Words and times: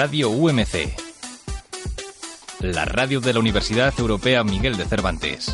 Radio 0.00 0.30
UMC. 0.30 0.94
La 2.60 2.84
radio 2.84 3.18
de 3.20 3.32
la 3.32 3.40
Universidad 3.40 3.92
Europea 3.98 4.44
Miguel 4.44 4.76
de 4.76 4.84
Cervantes. 4.84 5.52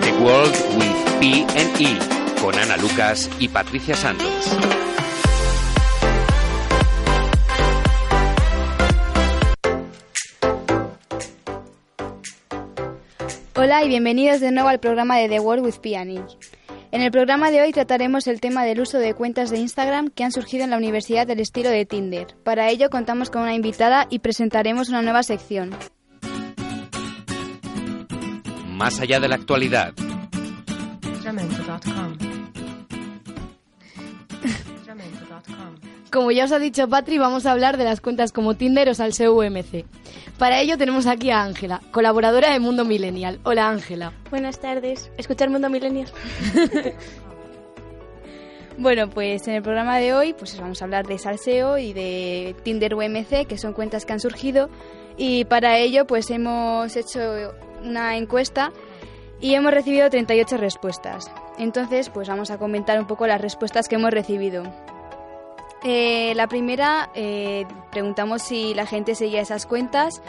The 0.00 0.12
World 0.20 0.56
with 0.76 1.20
P 1.20 1.46
E 1.54 2.40
con 2.42 2.58
Ana 2.58 2.76
Lucas 2.78 3.30
y 3.38 3.46
Patricia 3.46 3.94
Santos. 3.94 4.50
Hola 13.62 13.84
y 13.84 13.88
bienvenidos 13.88 14.40
de 14.40 14.52
nuevo 14.52 14.70
al 14.70 14.80
programa 14.80 15.18
de 15.18 15.28
The 15.28 15.38
World 15.38 15.62
with 15.62 15.80
Piani. 15.82 16.18
En 16.92 17.02
el 17.02 17.10
programa 17.10 17.50
de 17.50 17.60
hoy 17.60 17.72
trataremos 17.72 18.26
el 18.26 18.40
tema 18.40 18.64
del 18.64 18.80
uso 18.80 18.96
de 18.96 19.12
cuentas 19.12 19.50
de 19.50 19.58
Instagram 19.58 20.08
que 20.08 20.24
han 20.24 20.32
surgido 20.32 20.64
en 20.64 20.70
la 20.70 20.78
Universidad 20.78 21.26
del 21.26 21.40
estilo 21.40 21.68
de 21.68 21.84
Tinder. 21.84 22.28
Para 22.42 22.70
ello 22.70 22.88
contamos 22.88 23.28
con 23.28 23.42
una 23.42 23.54
invitada 23.54 24.06
y 24.08 24.20
presentaremos 24.20 24.88
una 24.88 25.02
nueva 25.02 25.22
sección. 25.22 25.76
Más 28.66 28.98
allá 28.98 29.20
de 29.20 29.28
la 29.28 29.34
actualidad. 29.34 29.92
Como 36.10 36.32
ya 36.32 36.44
os 36.44 36.52
ha 36.52 36.58
dicho 36.58 36.88
Patri, 36.88 37.18
vamos 37.18 37.46
a 37.46 37.52
hablar 37.52 37.76
de 37.76 37.84
las 37.84 38.00
cuentas 38.00 38.32
como 38.32 38.54
Tinder 38.54 38.88
o 38.88 38.94
Salseo 38.94 39.32
UMC. 39.32 39.84
Para 40.38 40.60
ello 40.60 40.76
tenemos 40.76 41.06
aquí 41.06 41.30
a 41.30 41.42
Ángela, 41.42 41.80
colaboradora 41.92 42.52
de 42.52 42.58
Mundo 42.58 42.84
Millennial. 42.84 43.38
Hola 43.44 43.68
Ángela. 43.68 44.12
Buenas 44.28 44.58
tardes. 44.58 45.12
Escuchar 45.16 45.50
Mundo 45.50 45.70
Millennial. 45.70 46.08
Bueno, 48.78 49.10
pues 49.10 49.46
en 49.46 49.56
el 49.56 49.62
programa 49.62 49.98
de 49.98 50.14
hoy 50.14 50.32
pues 50.32 50.58
vamos 50.58 50.80
a 50.80 50.86
hablar 50.86 51.06
de 51.06 51.18
Salseo 51.18 51.76
y 51.76 51.92
de 51.92 52.56
Tinder 52.62 52.94
UMC, 52.94 53.46
que 53.46 53.58
son 53.58 53.74
cuentas 53.74 54.06
que 54.06 54.14
han 54.14 54.20
surgido. 54.20 54.70
Y 55.18 55.44
para 55.44 55.76
ello 55.76 56.06
pues 56.06 56.30
hemos 56.30 56.96
hecho 56.96 57.20
una 57.84 58.16
encuesta 58.16 58.72
y 59.38 59.52
hemos 59.52 59.74
recibido 59.74 60.08
38 60.08 60.56
respuestas. 60.56 61.30
Entonces 61.58 62.08
pues 62.08 62.26
vamos 62.26 62.50
a 62.50 62.56
comentar 62.56 62.98
un 62.98 63.06
poco 63.06 63.26
las 63.26 63.42
respuestas 63.42 63.86
que 63.86 63.96
hemos 63.96 64.12
recibido. 64.12 64.62
Eh, 65.82 66.34
la 66.34 66.46
primera, 66.46 67.10
eh, 67.14 67.66
preguntamos 67.90 68.42
si 68.42 68.74
la 68.74 68.86
gente 68.86 69.14
seguía 69.14 69.40
esas 69.40 69.66
cuentas 69.66 70.22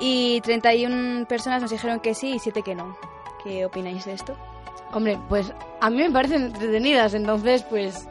y 0.00 0.40
31 0.40 1.26
personas 1.26 1.60
nos 1.60 1.70
dijeron 1.70 2.00
que 2.00 2.14
sí 2.14 2.34
y 2.34 2.38
7 2.38 2.62
que 2.62 2.74
no. 2.74 2.96
¿Qué 3.42 3.66
opináis 3.66 4.06
de 4.06 4.14
esto? 4.14 4.34
Hombre, 4.92 5.18
pues 5.28 5.52
a 5.80 5.90
mí 5.90 5.98
me 5.98 6.10
parecen 6.10 6.44
entretenidas, 6.44 7.14
entonces 7.14 7.62
pues 7.64 8.08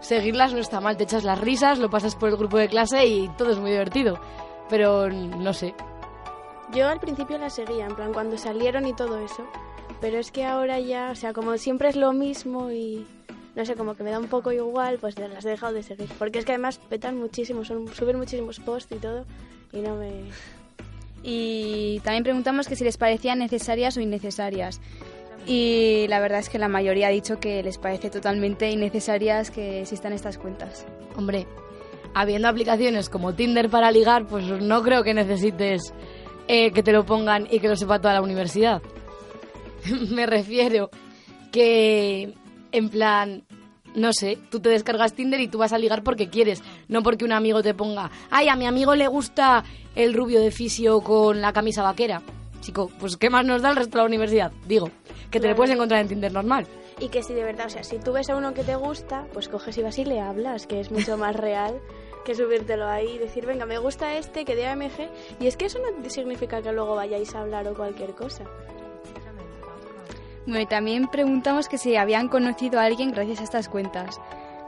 seguirlas 0.00 0.52
no 0.52 0.60
está 0.60 0.80
mal. 0.80 0.96
Te 0.96 1.04
echas 1.04 1.24
las 1.24 1.40
risas, 1.40 1.78
lo 1.78 1.90
pasas 1.90 2.16
por 2.16 2.30
el 2.30 2.36
grupo 2.36 2.56
de 2.56 2.68
clase 2.68 3.06
y 3.06 3.28
todo 3.36 3.52
es 3.52 3.58
muy 3.58 3.70
divertido. 3.70 4.18
Pero 4.68 5.10
no 5.10 5.52
sé. 5.52 5.74
Yo 6.72 6.88
al 6.88 7.00
principio 7.00 7.36
las 7.36 7.54
seguía, 7.54 7.86
en 7.86 7.94
plan 7.94 8.14
cuando 8.14 8.38
salieron 8.38 8.86
y 8.86 8.94
todo 8.94 9.18
eso. 9.18 9.44
Pero 10.00 10.18
es 10.18 10.32
que 10.32 10.44
ahora 10.44 10.80
ya, 10.80 11.10
o 11.10 11.14
sea, 11.14 11.32
como 11.32 11.58
siempre 11.58 11.88
es 11.88 11.96
lo 11.96 12.12
mismo 12.12 12.70
y 12.70 13.06
no 13.54 13.64
sé, 13.66 13.74
como 13.74 13.94
que 13.94 14.02
me 14.02 14.10
da 14.10 14.18
un 14.18 14.28
poco 14.28 14.52
igual, 14.52 14.98
pues 14.98 15.18
las 15.18 15.44
he 15.44 15.50
dejado 15.50 15.72
de 15.72 15.82
seguir. 15.82 16.08
Porque 16.18 16.38
es 16.38 16.44
que 16.44 16.52
además 16.52 16.78
petan 16.88 17.18
muchísimo, 17.18 17.64
son, 17.64 17.92
suben 17.94 18.16
muchísimos 18.16 18.60
posts 18.60 18.94
y 18.94 18.98
todo, 18.98 19.24
y 19.72 19.78
no 19.78 19.96
me... 19.96 20.10
Y 21.22 22.00
también 22.00 22.24
preguntamos 22.24 22.66
que 22.66 22.76
si 22.76 22.84
les 22.84 22.96
parecían 22.96 23.38
necesarias 23.38 23.96
o 23.96 24.00
innecesarias. 24.00 24.80
Y 25.46 26.06
la 26.08 26.20
verdad 26.20 26.40
es 26.40 26.48
que 26.48 26.58
la 26.58 26.68
mayoría 26.68 27.08
ha 27.08 27.10
dicho 27.10 27.38
que 27.38 27.62
les 27.62 27.78
parece 27.78 28.10
totalmente 28.10 28.70
innecesarias 28.70 29.50
que 29.50 29.82
existan 29.82 30.12
estas 30.12 30.38
cuentas. 30.38 30.86
Hombre, 31.16 31.46
habiendo 32.14 32.48
aplicaciones 32.48 33.08
como 33.08 33.34
Tinder 33.34 33.68
para 33.68 33.90
ligar, 33.90 34.26
pues 34.26 34.44
no 34.44 34.82
creo 34.82 35.02
que 35.04 35.14
necesites 35.14 35.92
eh, 36.48 36.72
que 36.72 36.82
te 36.82 36.92
lo 36.92 37.04
pongan 37.04 37.46
y 37.50 37.60
que 37.60 37.68
lo 37.68 37.76
sepa 37.76 38.00
toda 38.00 38.14
la 38.14 38.22
universidad. 38.22 38.82
me 40.10 40.26
refiero 40.26 40.90
que 41.50 42.34
en 42.72 42.88
plan, 42.88 43.44
no 43.94 44.12
sé, 44.12 44.38
tú 44.50 44.60
te 44.60 44.70
descargas 44.70 45.12
Tinder 45.12 45.40
y 45.40 45.48
tú 45.48 45.58
vas 45.58 45.72
a 45.72 45.78
ligar 45.78 46.02
porque 46.02 46.28
quieres, 46.28 46.62
no 46.88 47.02
porque 47.02 47.24
un 47.24 47.32
amigo 47.32 47.62
te 47.62 47.74
ponga, 47.74 48.10
ay, 48.30 48.48
a 48.48 48.56
mi 48.56 48.66
amigo 48.66 48.94
le 48.94 49.06
gusta 49.06 49.64
el 49.94 50.14
rubio 50.14 50.40
de 50.40 50.50
fisio 50.50 51.00
con 51.00 51.40
la 51.40 51.52
camisa 51.52 51.82
vaquera. 51.82 52.22
Chico, 52.60 52.90
pues 53.00 53.16
¿qué 53.16 53.28
más 53.28 53.44
nos 53.44 53.60
da 53.60 53.70
el 53.70 53.76
resto 53.76 53.98
de 53.98 54.02
la 54.02 54.06
universidad? 54.06 54.52
Digo, 54.66 54.90
que 55.30 55.40
te 55.40 55.48
le 55.48 55.54
puedes 55.54 55.74
encontrar 55.74 56.00
en 56.00 56.08
Tinder 56.08 56.32
normal. 56.32 56.66
Y 57.00 57.08
que 57.08 57.22
si 57.22 57.34
de 57.34 57.42
verdad, 57.42 57.66
o 57.66 57.70
sea, 57.70 57.82
si 57.82 57.98
tú 57.98 58.12
ves 58.12 58.30
a 58.30 58.36
uno 58.36 58.54
que 58.54 58.62
te 58.62 58.76
gusta, 58.76 59.26
pues 59.32 59.48
coges 59.48 59.76
y 59.78 59.82
vas 59.82 59.98
y 59.98 60.04
le 60.04 60.20
hablas, 60.20 60.66
que 60.66 60.78
es 60.78 60.92
mucho 60.92 61.16
más 61.16 61.34
real 61.36 61.80
que 62.24 62.34
subírtelo 62.34 62.88
ahí 62.88 63.16
y 63.16 63.18
decir, 63.18 63.46
venga, 63.46 63.66
me 63.66 63.78
gusta 63.78 64.16
este, 64.16 64.44
que 64.44 64.54
de 64.54 64.66
AMG. 64.66 65.10
Y 65.40 65.48
es 65.48 65.56
que 65.56 65.66
eso 65.66 65.80
no 65.80 66.08
significa 66.08 66.62
que 66.62 66.72
luego 66.72 66.94
vayáis 66.94 67.34
a 67.34 67.40
hablar 67.40 67.66
o 67.66 67.74
cualquier 67.74 68.14
cosa. 68.14 68.44
Bueno, 70.46 70.60
y 70.60 70.66
también 70.66 71.08
preguntamos 71.08 71.68
que 71.68 71.78
si 71.78 71.96
habían 71.96 72.28
conocido 72.28 72.80
a 72.80 72.84
alguien 72.84 73.12
gracias 73.12 73.40
a 73.40 73.44
estas 73.44 73.68
cuentas. 73.68 74.20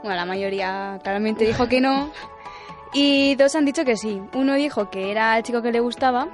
Bueno, 0.03 0.15
la 0.15 0.25
mayoría 0.25 0.99
claramente 1.03 1.45
dijo 1.45 1.67
que 1.67 1.81
no. 1.81 2.09
Y 2.97 3.35
dos 3.35 3.53
han 3.55 3.65
dicho 3.65 3.83
que 3.83 3.97
sí. 3.97 4.21
Uno 4.33 4.53
dijo 4.53 4.89
que 4.89 5.11
era 5.11 5.35
el 5.37 5.43
chico 5.43 5.61
que 5.61 5.73
le 5.73 5.81
gustaba 5.81 6.29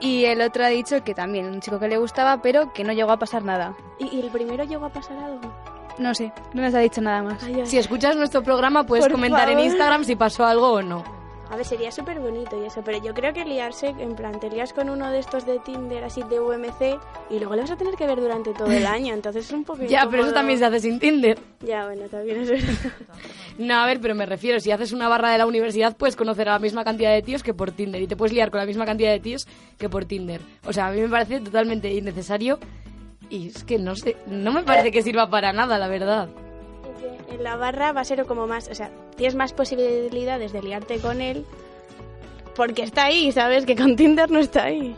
y 0.00 0.24
el 0.24 0.40
otro 0.40 0.64
ha 0.64 0.68
dicho 0.68 1.02
que 1.04 1.14
también 1.14 1.46
un 1.46 1.60
chico 1.60 1.78
que 1.78 1.88
le 1.88 1.98
gustaba, 1.98 2.40
pero 2.40 2.72
que 2.72 2.82
no 2.82 2.92
llegó 2.94 3.10
a 3.10 3.18
pasar 3.18 3.44
nada. 3.44 3.74
¿Y, 3.98 4.20
el 4.20 4.30
primero 4.30 4.64
llegó 4.64 4.86
a 4.86 4.88
pasar 4.90 5.18
algo? 5.18 5.52
No 5.98 6.14
sé, 6.14 6.32
no 6.54 6.62
nos 6.62 6.74
ha 6.74 6.78
dicho 6.78 7.02
nada 7.02 7.22
más. 7.22 7.42
Ay, 7.42 7.60
ay. 7.60 7.66
Si 7.66 7.76
escuchas 7.76 8.16
nuestro 8.16 8.42
programa 8.42 8.84
puedes 8.84 9.08
comentar 9.08 9.48
en 9.48 9.56
favor. 9.56 9.66
Instagram 9.66 10.04
si 10.04 10.16
pasó 10.16 10.46
algo 10.46 10.72
o 10.72 10.82
no. 10.82 11.17
A 11.50 11.56
ver, 11.56 11.64
sería 11.64 11.90
súper 11.90 12.20
bonito 12.20 12.60
y 12.62 12.66
eso, 12.66 12.82
pero 12.84 13.02
yo 13.02 13.14
creo 13.14 13.32
que 13.32 13.44
liarse, 13.44 13.88
en 13.88 14.14
plan, 14.14 14.38
te 14.38 14.50
lías 14.50 14.74
con 14.74 14.90
uno 14.90 15.10
de 15.10 15.18
estos 15.18 15.46
de 15.46 15.58
Tinder, 15.60 16.04
así 16.04 16.22
de 16.24 16.40
UMC, 16.40 17.00
y 17.30 17.38
luego 17.38 17.54
le 17.54 17.62
vas 17.62 17.70
a 17.70 17.76
tener 17.76 17.94
que 17.94 18.06
ver 18.06 18.20
durante 18.20 18.52
todo 18.52 18.70
el 18.70 18.86
año, 18.86 19.14
entonces 19.14 19.46
es 19.46 19.52
un 19.52 19.64
poco 19.64 19.84
Ya, 19.84 20.06
pero 20.10 20.24
eso 20.24 20.34
también 20.34 20.58
se 20.58 20.66
hace 20.66 20.80
sin 20.80 20.98
Tinder. 20.98 21.38
Ya, 21.60 21.86
bueno, 21.86 22.06
también 22.10 22.42
es 22.42 22.50
verdad. 22.50 22.92
No, 23.56 23.74
a 23.74 23.86
ver, 23.86 23.98
pero 24.00 24.14
me 24.14 24.26
refiero, 24.26 24.60
si 24.60 24.70
haces 24.70 24.92
una 24.92 25.08
barra 25.08 25.30
de 25.30 25.38
la 25.38 25.46
universidad 25.46 25.96
puedes 25.96 26.16
conocer 26.16 26.48
a 26.48 26.52
la 26.52 26.58
misma 26.58 26.84
cantidad 26.84 27.12
de 27.12 27.22
tíos 27.22 27.42
que 27.42 27.54
por 27.54 27.72
Tinder 27.72 28.02
y 28.02 28.06
te 28.06 28.14
puedes 28.16 28.32
liar 28.34 28.50
con 28.50 28.60
la 28.60 28.66
misma 28.66 28.84
cantidad 28.84 29.10
de 29.10 29.20
tíos 29.20 29.46
que 29.78 29.88
por 29.88 30.04
Tinder. 30.04 30.40
O 30.66 30.72
sea, 30.72 30.88
a 30.88 30.92
mí 30.92 31.00
me 31.00 31.08
parece 31.08 31.40
totalmente 31.40 31.92
innecesario 31.92 32.58
y 33.30 33.48
es 33.48 33.64
que 33.64 33.78
no 33.78 33.96
sé, 33.96 34.16
no 34.26 34.52
me 34.52 34.62
parece 34.62 34.90
que 34.90 35.02
sirva 35.02 35.28
para 35.28 35.52
nada, 35.52 35.78
la 35.78 35.88
verdad. 35.88 36.28
En 37.28 37.42
la 37.42 37.56
barra 37.56 37.92
va 37.92 38.00
a 38.00 38.04
ser 38.04 38.24
como 38.24 38.46
más, 38.46 38.68
o 38.68 38.74
sea, 38.74 38.90
tienes 39.16 39.34
más 39.34 39.52
posibilidades 39.52 40.52
de 40.52 40.62
liarte 40.62 40.98
con 40.98 41.20
él 41.20 41.44
porque 42.58 42.82
está 42.82 43.04
ahí, 43.04 43.30
¿sabes? 43.30 43.64
Que 43.64 43.76
con 43.76 43.94
Tinder 43.94 44.30
no 44.30 44.40
está 44.40 44.64
ahí. 44.64 44.96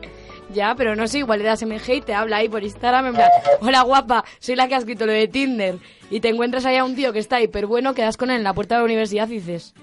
Ya, 0.53 0.75
pero 0.75 0.97
no 0.97 1.07
sé, 1.07 1.19
igual 1.19 1.41
le 1.41 1.45
das 1.45 1.63
MG 1.63 1.91
y 1.97 2.01
te 2.01 2.15
habla 2.15 2.39
ahí 2.39 2.49
por 2.49 2.65
Instagram 2.65 3.07
en 3.09 3.15
plan, 3.15 3.31
hola 3.61 3.83
guapa, 3.83 4.25
soy 4.41 4.57
la 4.57 4.67
que 4.67 4.75
ha 4.75 4.79
escrito 4.79 5.07
lo 5.07 5.13
de 5.13 5.29
Tinder. 5.29 5.77
Y 6.11 6.21
te 6.21 6.29
encuentras 6.29 6.65
ahí 6.65 6.77
a 6.77 6.85
un 6.85 6.97
tío 6.97 7.13
que 7.13 7.19
está 7.19 7.41
hiper 7.41 7.67
bueno, 7.67 7.95
quedas 7.95 8.17
con 8.17 8.31
él 8.31 8.39
en 8.39 8.45
la 8.45 8.55
puerta 8.55 8.75
de 8.77 8.81
la 8.81 8.85
universidad 8.87 9.29
y 9.29 9.35
dices, 9.35 9.75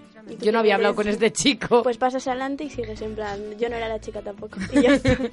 yo 0.42 0.52
no 0.52 0.60
había 0.60 0.76
hablado 0.76 0.96
con 0.96 1.08
este 1.08 1.32
chico. 1.32 1.84
Pues 1.84 1.98
pasas 1.98 2.28
adelante 2.28 2.66
y 2.66 2.70
sigues 2.70 3.02
en 3.02 3.16
plan, 3.16 3.40
yo 3.58 3.70
no 3.70 3.76
era 3.76 3.88
la 3.88 4.02
chica 4.02 4.22
tampoco. 4.22 4.58
Y 4.74 4.82
ya 4.82 4.94
está. 4.96 5.18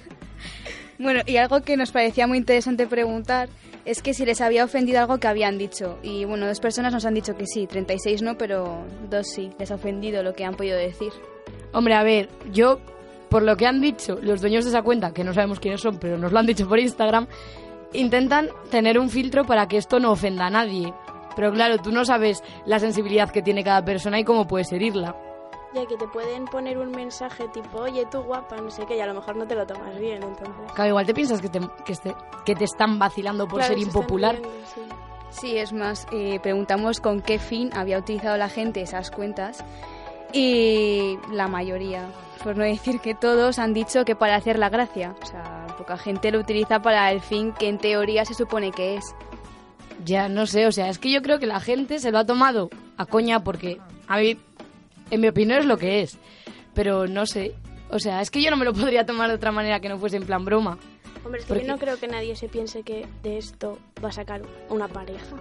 Bueno, 0.99 1.21
y 1.27 1.37
algo 1.39 1.61
que 1.63 1.77
nos 1.77 1.91
parecía 1.91 2.27
muy 2.27 2.39
interesante 2.39 2.87
preguntar 2.87 3.49
es 3.85 4.01
que 4.01 4.15
si 4.15 4.25
les 4.25 4.41
había 4.41 4.65
ofendido 4.65 5.01
algo 5.01 5.19
que 5.19 5.27
habían 5.27 5.59
dicho. 5.59 5.99
Y 6.03 6.25
bueno, 6.25 6.47
dos 6.47 6.61
personas 6.61 6.93
nos 6.93 7.05
han 7.05 7.15
dicho 7.15 7.37
que 7.37 7.47
sí, 7.47 7.67
36 7.67 8.23
no, 8.23 8.39
pero 8.39 8.85
dos 9.11 9.27
sí, 9.29 9.51
les 9.59 9.71
ha 9.71 9.75
ofendido 9.75 10.23
lo 10.23 10.35
que 10.35 10.45
han 10.45 10.55
podido 10.55 10.79
decir. 10.79 11.13
Hombre, 11.73 11.95
a 11.95 12.03
ver, 12.03 12.29
yo, 12.53 12.81
por 13.29 13.43
lo 13.43 13.57
que 13.57 13.67
han 13.67 13.81
dicho 13.81 14.19
los 14.23 14.41
dueños 14.41 14.65
de 14.65 14.71
esa 14.71 14.83
cuenta, 14.83 15.13
que 15.13 15.25
no 15.25 15.35
sabemos 15.35 15.61
quiénes 15.61 15.81
son, 15.81 15.99
pero 15.99 16.17
nos 16.17 16.33
lo 16.33 16.39
han 16.39 16.47
dicho 16.47 16.69
por 16.69 16.79
Instagram, 16.79 17.27
intentan 17.93 18.49
tener 18.71 18.99
un 18.99 19.11
filtro 19.11 19.45
para 19.45 19.67
que 19.67 19.77
esto 19.77 19.99
no 19.99 20.13
ofenda 20.13 20.47
a 20.47 20.51
nadie. 20.51 20.95
Pero 21.37 21.53
claro, 21.53 21.79
tú 21.79 21.91
no 21.91 22.05
sabes 22.05 22.43
la 22.65 22.79
sensibilidad 22.79 23.31
que 23.31 23.43
tiene 23.43 23.65
cada 23.65 23.85
persona 23.85 24.21
y 24.21 24.25
cómo 24.25 24.47
puedes 24.47 24.71
herirla. 24.73 25.17
Ya 25.75 25.87
que 25.87 25.97
te 25.97 26.07
pueden 26.07 26.45
poner 26.45 26.79
un 26.79 26.91
mensaje 26.93 27.49
tipo, 27.49 27.79
oye, 27.81 28.07
tú 28.11 28.21
guapa, 28.23 28.57
no 28.59 28.71
sé 28.71 28.87
qué, 28.87 28.97
y 28.97 29.01
a 29.01 29.07
lo 29.07 29.15
mejor 29.15 29.35
no 29.37 29.47
te 29.47 29.55
lo 29.57 29.67
tomas 29.67 29.99
bien, 29.99 30.23
entonces. 30.23 30.73
Claro, 30.75 30.91
igual 30.91 31.07
te 31.07 31.15
piensas 31.15 31.41
que 31.41 31.49
te, 31.49 31.61
que 31.85 31.93
este- 31.93 32.15
que 32.45 32.55
te 32.55 32.65
están 32.65 32.99
vacilando 32.99 33.49
por 33.49 33.59
Claro, 33.59 33.75
ser 33.75 33.83
impopular. 33.83 34.37
sí. 34.75 34.81
Sí, 35.31 35.59
es 35.59 35.73
más, 35.73 36.07
eh, 36.13 36.39
preguntamos 36.41 37.01
con 37.01 37.21
qué 37.21 37.41
fin 37.41 37.71
había 37.75 37.99
utilizado 37.99 38.37
la 38.37 38.49
gente 38.49 38.83
esas 38.83 39.11
cuentas 39.11 39.65
y 40.33 41.19
la 41.33 41.49
mayoría, 41.49 42.07
por 42.45 42.57
no 42.57 42.63
decir 42.65 43.01
que 43.01 43.15
todos, 43.17 43.59
han 43.59 43.75
dicho 43.75 44.05
que 44.05 44.15
para 44.15 44.37
hacer 44.37 44.59
la 44.61 44.69
gracia. 44.69 45.15
O 45.23 45.27
sea, 45.27 45.67
poca 45.77 45.97
gente 45.99 46.31
lo 46.31 46.39
utiliza 46.39 46.81
para 46.83 47.11
el 47.11 47.21
fin 47.21 47.53
que 47.53 47.69
en 47.69 47.79
teoría 47.79 48.25
se 48.25 48.35
supone 48.35 48.71
que 48.71 48.97
es. 48.97 49.15
Ya, 50.05 50.29
no 50.29 50.47
sé, 50.47 50.67
o 50.69 50.73
sea, 50.73 50.89
es 50.89 50.99
que 51.01 51.11
yo 51.11 51.21
creo 51.23 51.39
que 51.41 51.47
la 51.47 51.59
gente 51.61 51.99
se 51.99 52.13
lo 52.13 52.19
ha 52.19 52.27
tomado 52.27 52.71
a 52.97 53.07
coña 53.07 53.43
porque, 53.43 53.81
a 54.07 54.19
mí, 54.19 54.39
en 55.11 55.21
mi 55.21 55.29
opinión 55.29 55.59
es 55.61 55.67
lo 55.67 55.77
que 55.79 56.01
es. 56.03 56.19
Pero 56.75 57.07
no 57.07 57.27
sé, 57.27 57.55
o 57.91 57.99
sea, 57.99 58.21
es 58.21 58.31
que 58.31 58.43
yo 58.43 58.51
no 58.51 58.57
me 58.57 58.65
lo 58.65 58.73
podría 58.73 59.07
tomar 59.07 59.29
de 59.29 59.37
otra 59.37 59.53
manera 59.53 59.81
que 59.81 59.89
no 59.89 59.99
fuese 59.99 60.17
en 60.17 60.25
plan 60.27 60.45
broma. 60.45 60.79
Hombre, 61.25 61.41
es 61.41 61.47
que 61.47 61.49
Porque- 61.55 61.67
yo 61.67 61.73
no 61.73 61.79
creo 61.79 61.99
que 61.99 62.09
nadie 62.09 62.37
se 62.37 62.49
piense 62.49 62.83
que 62.83 63.07
de 63.23 63.39
esto 63.39 63.79
va 64.05 64.09
a 64.09 64.13
sacar 64.13 64.43
una 64.69 64.89
pareja. 64.89 65.37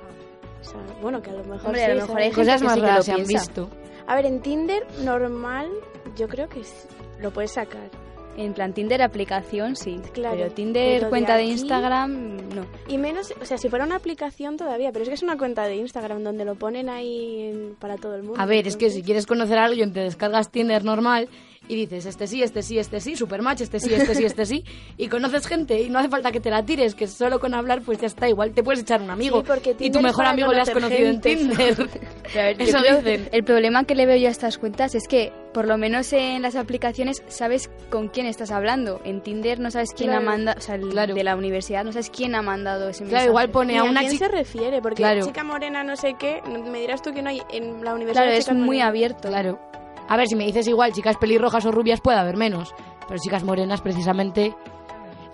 O 0.62 0.64
sea, 0.64 0.80
bueno, 1.02 1.22
que 1.22 1.30
a 1.30 1.34
lo 1.34 1.44
mejor 1.44 1.66
Hombre, 1.68 1.80
sí, 1.86 1.92
a 1.92 1.96
lo 1.96 2.02
mejor 2.02 2.18
hay 2.22 2.32
Cosas 2.32 2.62
más 2.62 2.74
sí 2.76 2.80
raras 2.80 3.06
se 3.06 3.12
han 3.12 3.18
piensa. 3.26 3.40
visto. 3.40 3.70
A 4.08 4.16
ver, 4.16 4.26
en 4.26 4.42
Tinder 4.42 4.86
normal 5.04 5.70
yo 6.16 6.28
creo 6.30 6.48
que 6.48 6.64
sí, 6.64 6.74
lo 7.20 7.32
puedes 7.32 7.52
sacar. 7.52 7.90
En 8.36 8.54
plan, 8.54 8.74
Tinder 8.74 9.02
aplicación, 9.04 9.76
sí. 9.76 10.00
Claro, 10.14 10.36
pero 10.38 10.52
Tinder 10.52 11.00
pero 11.00 11.10
cuenta 11.10 11.36
de 11.38 11.44
aquí- 11.44 11.52
Instagram, 11.52 12.38
no. 12.56 12.66
Y 12.88 12.98
menos, 12.98 13.34
o 13.40 13.46
sea, 13.46 13.58
si 13.58 13.70
fuera 13.70 13.86
una 13.86 13.96
aplicación 13.96 14.58
todavía, 14.58 14.92
pero 14.92 15.04
es 15.04 15.10
que 15.10 15.16
es 15.16 15.24
una 15.24 15.38
cuenta 15.38 15.66
de 15.66 15.76
Instagram 15.76 16.24
donde 16.24 16.44
lo 16.44 16.56
ponen 16.56 16.90
ahí 16.90 17.74
para 17.80 17.98
todo 17.98 18.16
el 18.16 18.24
mundo. 18.24 18.40
A 18.42 18.46
ver, 18.46 18.68
es 18.68 18.76
que 18.76 18.90
si 18.90 19.04
quieres 19.04 19.28
conocer 19.28 19.58
a 19.60 19.66
alguien, 19.66 19.94
te 19.94 20.00
descargas 20.00 20.50
Tinder 20.50 20.84
normal 20.84 21.30
y 21.68 21.76
dices, 21.76 22.06
este 22.08 22.28
sí, 22.28 22.42
este 22.44 22.62
sí, 22.64 22.78
este 22.80 23.00
sí, 23.00 23.16
supermatch, 23.16 23.62
este 23.62 23.80
sí, 23.80 23.94
este 23.94 24.16
sí, 24.16 24.26
este 24.26 24.46
sí, 24.46 24.66
y 24.98 25.08
conoces 25.08 25.46
gente 25.48 25.80
y 25.82 25.90
no 25.90 26.00
hace 26.00 26.10
falta 26.10 26.32
que 26.32 26.40
te 26.40 26.50
la 26.50 26.64
tires, 26.66 26.96
que 26.96 27.08
solo 27.08 27.40
con 27.40 27.54
hablar 27.54 27.82
pues 27.84 28.00
ya 28.00 28.08
está, 28.08 28.28
igual 28.28 28.52
te 28.52 28.64
puedes 28.64 28.82
echar 28.82 29.02
un 29.02 29.12
amigo. 29.12 29.42
Sí, 29.42 29.46
porque 29.48 29.76
y 29.80 29.92
tu 29.92 30.02
mejor 30.02 30.26
amigo 30.26 30.52
le 30.52 30.60
has 30.62 30.72
conocido 30.72 31.00
gente. 31.12 31.32
en 31.34 31.40
Tinder. 31.50 31.90
A 32.34 32.38
ver, 32.38 32.56
Eso 32.62 32.80
dicen. 32.80 33.30
El 33.32 33.44
problema 33.44 33.84
que 33.86 33.94
le 33.96 34.06
veo 34.08 34.18
yo 34.18 34.28
a 34.28 34.32
estas 34.32 34.58
cuentas 34.58 34.96
es 34.96 35.08
que, 35.08 35.32
por 35.54 35.68
lo 35.68 35.78
menos 35.78 36.12
en 36.14 36.42
las 36.42 36.56
aplicaciones, 36.56 37.24
sabes 37.28 37.70
con 37.90 38.08
quién 38.10 38.26
estás 38.26 38.52
hablando. 38.52 39.00
En 39.04 39.22
Tinder 39.22 39.60
no 39.60 39.70
sabes 39.72 39.92
quién 39.96 40.10
Claro. 40.10 40.22
ha 40.28 40.30
mandado, 40.32 40.58
o 40.58 40.62
sea, 40.62 40.76
el 40.76 40.90
Claro. 40.90 41.14
de 41.16 41.24
la 41.24 41.36
universidad, 41.36 41.84
no 41.84 41.92
sabes 41.92 42.10
quién 42.10 42.36
ha 42.36 42.42
mandado 42.42 42.90
ese 42.90 43.04
mensaje. 43.04 43.22
Claro, 43.26 43.32
igual 43.32 43.50
pone 43.50 43.78
a 43.78 43.82
a 43.82 43.84
una 43.84 44.00
quién 44.02 44.14
chica... 44.14 44.26
se 44.26 44.32
refiere, 44.32 44.82
porque 44.82 44.98
Claro. 45.04 45.26
chica 45.26 45.44
morena 45.44 45.84
no 45.84 45.96
sé 45.96 46.16
qué, 46.18 46.42
me 46.70 46.80
dirás 46.80 47.02
tú 47.02 47.14
que 47.14 47.22
no 47.22 47.30
hay 47.30 47.42
en 47.52 47.84
la 47.84 47.94
universidad. 47.94 48.24
Claro, 48.26 48.38
es 48.38 48.52
muy 48.54 48.82
abierto. 48.82 49.28
Claro. 49.30 49.60
A 50.10 50.18
ver, 50.18 50.28
si 50.28 50.36
me 50.36 50.46
dices 50.46 50.68
igual 50.68 50.92
chicas 50.94 51.18
pelirrojas 51.18 51.66
o 51.66 51.72
rubias 51.72 52.02
puede 52.02 52.18
haber 52.18 52.36
menos, 52.36 52.74
pero 53.08 53.20
chicas 53.20 53.44
morenas 53.44 53.82
precisamente... 53.82 54.56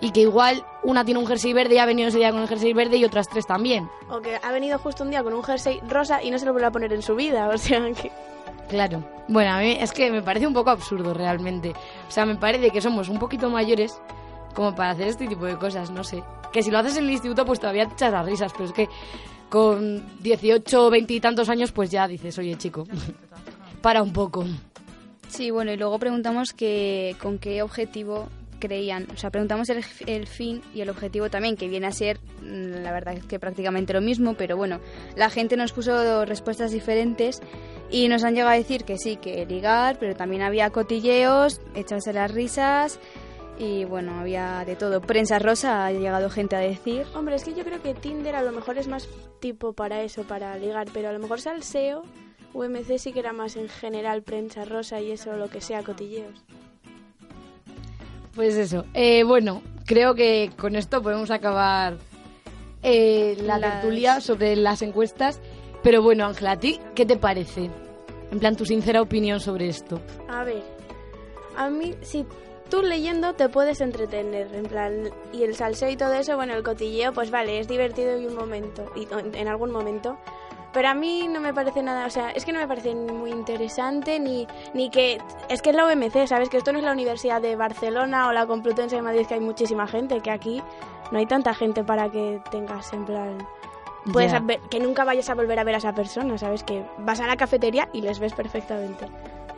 Y 0.02 0.12
que 0.12 0.20
igual 0.20 0.64
una 0.82 1.04
tiene 1.04 1.20
un 1.20 1.26
jersey 1.26 1.52
verde 1.52 1.74
y 1.74 1.78
ha 1.78 1.84
venido 1.84 2.08
ese 2.08 2.16
día 2.16 2.30
con 2.32 2.40
el 2.40 2.48
jersey 2.48 2.72
verde 2.72 2.96
y 2.96 3.04
otras 3.04 3.28
tres 3.28 3.46
también. 3.46 3.86
O 4.08 4.20
que 4.22 4.38
ha 4.42 4.50
venido 4.50 4.78
justo 4.78 5.04
un 5.04 5.10
día 5.10 5.22
con 5.22 5.34
un 5.34 5.42
jersey 5.42 5.78
rosa 5.86 6.22
y 6.22 6.30
no 6.30 6.38
se 6.38 6.46
lo 6.46 6.52
vuelve 6.52 6.68
a 6.68 6.70
poner 6.70 6.90
en 6.94 7.02
su 7.02 7.14
vida, 7.16 7.48
o 7.48 7.58
sea 7.58 7.82
que... 7.92 8.10
Claro. 8.70 9.04
Bueno, 9.26 9.50
a 9.50 9.58
mí 9.58 9.76
es 9.80 9.92
que 9.92 10.10
me 10.10 10.22
parece 10.22 10.46
un 10.46 10.54
poco 10.54 10.70
absurdo 10.70 11.12
realmente. 11.12 11.72
O 12.08 12.10
sea, 12.10 12.24
me 12.24 12.36
parece 12.36 12.70
que 12.70 12.80
somos 12.80 13.08
un 13.08 13.18
poquito 13.18 13.50
mayores 13.50 14.00
como 14.54 14.74
para 14.74 14.90
hacer 14.90 15.08
este 15.08 15.26
tipo 15.26 15.44
de 15.44 15.56
cosas, 15.56 15.90
no 15.90 16.04
sé. 16.04 16.22
Que 16.52 16.62
si 16.62 16.70
lo 16.70 16.78
haces 16.78 16.96
en 16.96 17.04
el 17.04 17.10
instituto 17.10 17.44
pues 17.44 17.58
todavía 17.60 17.86
te 17.86 17.94
echas 17.94 18.12
las 18.12 18.24
risas, 18.24 18.52
pero 18.52 18.64
es 18.66 18.72
que 18.72 18.88
con 19.48 20.04
18, 20.20 20.88
20 20.88 21.12
y 21.14 21.20
tantos 21.20 21.48
años 21.48 21.72
pues 21.72 21.90
ya 21.90 22.06
dices, 22.06 22.38
oye 22.38 22.56
chico, 22.56 22.86
para 23.82 24.02
un 24.02 24.12
poco. 24.12 24.44
Sí, 25.28 25.50
bueno, 25.50 25.72
y 25.72 25.76
luego 25.76 25.98
preguntamos 25.98 26.52
que 26.52 27.16
con 27.20 27.38
qué 27.38 27.62
objetivo 27.62 28.28
creían. 28.60 29.08
O 29.12 29.16
sea, 29.16 29.30
preguntamos 29.30 29.68
el, 29.70 29.84
el 30.06 30.28
fin 30.28 30.62
y 30.72 30.82
el 30.82 30.90
objetivo 30.90 31.30
también, 31.30 31.56
que 31.56 31.68
viene 31.68 31.88
a 31.88 31.92
ser, 31.92 32.20
mm, 32.42 32.82
la 32.82 32.92
verdad 32.92 33.14
es 33.14 33.24
que 33.24 33.40
prácticamente 33.40 33.92
lo 33.92 34.00
mismo, 34.00 34.34
pero 34.34 34.56
bueno, 34.56 34.80
la 35.16 35.30
gente 35.30 35.56
nos 35.56 35.72
puso 35.72 36.24
respuestas 36.24 36.70
diferentes 36.70 37.40
y 37.90 38.06
nos 38.08 38.22
han 38.22 38.34
llegado 38.34 38.52
a 38.52 38.56
decir 38.56 38.84
que 38.84 38.98
sí, 38.98 39.16
que 39.16 39.44
ligar, 39.46 39.98
pero 39.98 40.14
también 40.14 40.42
había 40.42 40.70
cotilleos, 40.70 41.60
echarse 41.74 42.12
las 42.12 42.30
risas 42.32 43.00
y 43.60 43.84
bueno, 43.84 44.18
había 44.18 44.64
de 44.64 44.74
todo. 44.74 45.02
Prensa 45.02 45.38
rosa 45.38 45.84
ha 45.84 45.92
llegado 45.92 46.30
gente 46.30 46.56
a 46.56 46.60
decir. 46.60 47.04
Hombre, 47.14 47.34
es 47.34 47.44
que 47.44 47.52
yo 47.52 47.62
creo 47.62 47.82
que 47.82 47.92
Tinder 47.94 48.34
a 48.34 48.42
lo 48.42 48.52
mejor 48.52 48.78
es 48.78 48.88
más 48.88 49.08
tipo 49.38 49.74
para 49.74 50.02
eso, 50.02 50.22
para 50.22 50.56
ligar, 50.56 50.88
pero 50.94 51.10
a 51.10 51.12
lo 51.12 51.18
mejor 51.18 51.40
Salseo, 51.40 52.02
UMC 52.54 52.98
sí 52.98 53.12
que 53.12 53.20
era 53.20 53.32
más 53.32 53.56
en 53.56 53.68
general 53.68 54.22
prensa 54.22 54.64
rosa 54.64 55.00
y 55.00 55.12
eso, 55.12 55.36
lo 55.36 55.50
que 55.50 55.60
sea, 55.60 55.82
cotilleos. 55.82 56.42
Pues 58.34 58.54
eso. 58.56 58.84
Eh, 58.94 59.24
bueno, 59.24 59.62
creo 59.86 60.14
que 60.14 60.50
con 60.58 60.76
esto 60.76 61.02
podemos 61.02 61.30
acabar 61.30 61.98
eh, 62.82 63.36
la 63.42 63.58
Las- 63.58 63.80
tertulia 63.80 64.20
sobre 64.20 64.56
las 64.56 64.82
encuestas. 64.82 65.40
Pero 65.82 66.02
bueno, 66.02 66.26
Ángela, 66.26 66.52
¿a 66.52 66.58
ti 66.58 66.78
qué 66.94 67.06
te 67.06 67.16
parece? 67.16 67.70
En 68.30 68.38
plan, 68.38 68.54
tu 68.56 68.64
sincera 68.66 69.00
opinión 69.02 69.40
sobre 69.40 69.68
esto. 69.68 69.98
A 70.28 70.44
ver, 70.44 70.62
a 71.56 71.68
mí, 71.70 71.94
si 72.02 72.24
tú 72.68 72.82
leyendo 72.82 73.32
te 73.34 73.48
puedes 73.48 73.80
entretener, 73.80 74.54
en 74.54 74.64
plan, 74.66 75.10
y 75.32 75.42
el 75.42 75.56
salseo 75.56 75.88
y 75.90 75.96
todo 75.96 76.12
eso, 76.12 76.36
bueno, 76.36 76.54
el 76.54 76.62
cotilleo, 76.62 77.12
pues 77.12 77.30
vale, 77.30 77.58
es 77.58 77.66
divertido 77.66 78.20
y 78.20 78.26
un 78.26 78.34
momento, 78.36 78.84
y 78.94 79.08
en, 79.12 79.34
en 79.34 79.48
algún 79.48 79.70
momento. 79.72 80.16
Pero 80.72 80.88
a 80.88 80.94
mí 80.94 81.26
no 81.28 81.40
me 81.40 81.52
parece 81.52 81.82
nada, 81.82 82.06
o 82.06 82.10
sea, 82.10 82.30
es 82.30 82.44
que 82.44 82.52
no 82.52 82.60
me 82.60 82.68
parece 82.68 82.94
ni 82.94 83.12
muy 83.12 83.30
interesante, 83.30 84.20
ni, 84.20 84.46
ni 84.72 84.88
que... 84.90 85.20
Es 85.48 85.62
que 85.62 85.70
es 85.70 85.76
la 85.76 85.84
OMC, 85.86 86.26
¿sabes? 86.26 86.48
Que 86.48 86.58
esto 86.58 86.72
no 86.72 86.78
es 86.78 86.84
la 86.84 86.92
Universidad 86.92 87.42
de 87.42 87.56
Barcelona 87.56 88.28
o 88.28 88.32
la 88.32 88.46
Complutense 88.46 88.94
de 88.96 89.02
Madrid, 89.02 89.26
que 89.26 89.34
hay 89.34 89.40
muchísima 89.40 89.86
gente, 89.88 90.20
que 90.20 90.30
aquí 90.30 90.62
no 91.10 91.18
hay 91.18 91.26
tanta 91.26 91.54
gente 91.54 91.82
para 91.82 92.08
que 92.10 92.40
tengas, 92.50 92.92
en 92.92 93.04
plan... 93.04 93.38
Puedes 94.12 94.32
ver- 94.46 94.60
que 94.70 94.80
nunca 94.80 95.04
vayas 95.04 95.28
a 95.28 95.34
volver 95.34 95.58
a 95.58 95.64
ver 95.64 95.74
a 95.74 95.78
esa 95.78 95.92
persona, 95.92 96.38
¿sabes? 96.38 96.62
Que 96.64 96.82
vas 96.98 97.20
a 97.20 97.26
la 97.26 97.36
cafetería 97.36 97.88
y 97.92 98.00
les 98.00 98.18
ves 98.18 98.32
perfectamente. 98.32 99.04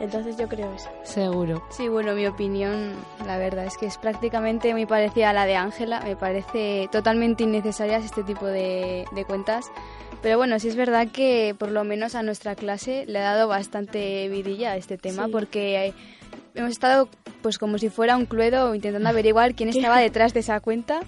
Entonces 0.01 0.35
yo 0.35 0.49
creo 0.49 0.69
eso. 0.73 0.89
Seguro. 1.03 1.63
Sí, 1.69 1.87
bueno, 1.87 2.13
mi 2.13 2.27
opinión, 2.27 2.93
la 3.25 3.37
verdad 3.37 3.63
es 3.65 3.77
que 3.77 3.85
es 3.85 3.97
prácticamente 3.97 4.73
muy 4.73 4.85
parecida 4.85 5.29
a 5.29 5.33
la 5.33 5.45
de 5.45 5.55
Ángela. 5.55 6.01
Me 6.01 6.17
parece 6.17 6.89
totalmente 6.91 7.43
innecesarias 7.45 8.03
este 8.03 8.23
tipo 8.23 8.45
de, 8.45 9.05
de 9.13 9.23
cuentas. 9.23 9.71
Pero 10.23 10.37
bueno, 10.37 10.57
sí 10.57 10.69
es 10.69 10.75
verdad 10.75 11.09
que 11.11 11.53
por 11.59 11.69
lo 11.69 11.83
menos 11.83 12.15
a 12.15 12.23
nuestra 12.23 12.55
clase 12.55 13.05
le 13.07 13.19
ha 13.19 13.23
dado 13.35 13.47
bastante 13.47 14.27
vidilla 14.29 14.71
a 14.71 14.77
este 14.77 14.97
tema 14.97 15.25
Sí. 15.25 15.31
porque 15.31 15.93
hemos 16.55 16.71
estado 16.71 17.09
pues 17.41 17.57
como 17.59 17.77
si 17.77 17.89
fuera 17.89 18.15
un 18.17 18.25
cluedo 18.25 18.73
intentando 18.73 19.09
averiguar 19.09 19.53
quién 19.53 19.69
estaba 19.69 19.99
detrás 19.99 20.33
de 20.33 20.39
esa 20.39 20.59
cuenta. 20.61 21.01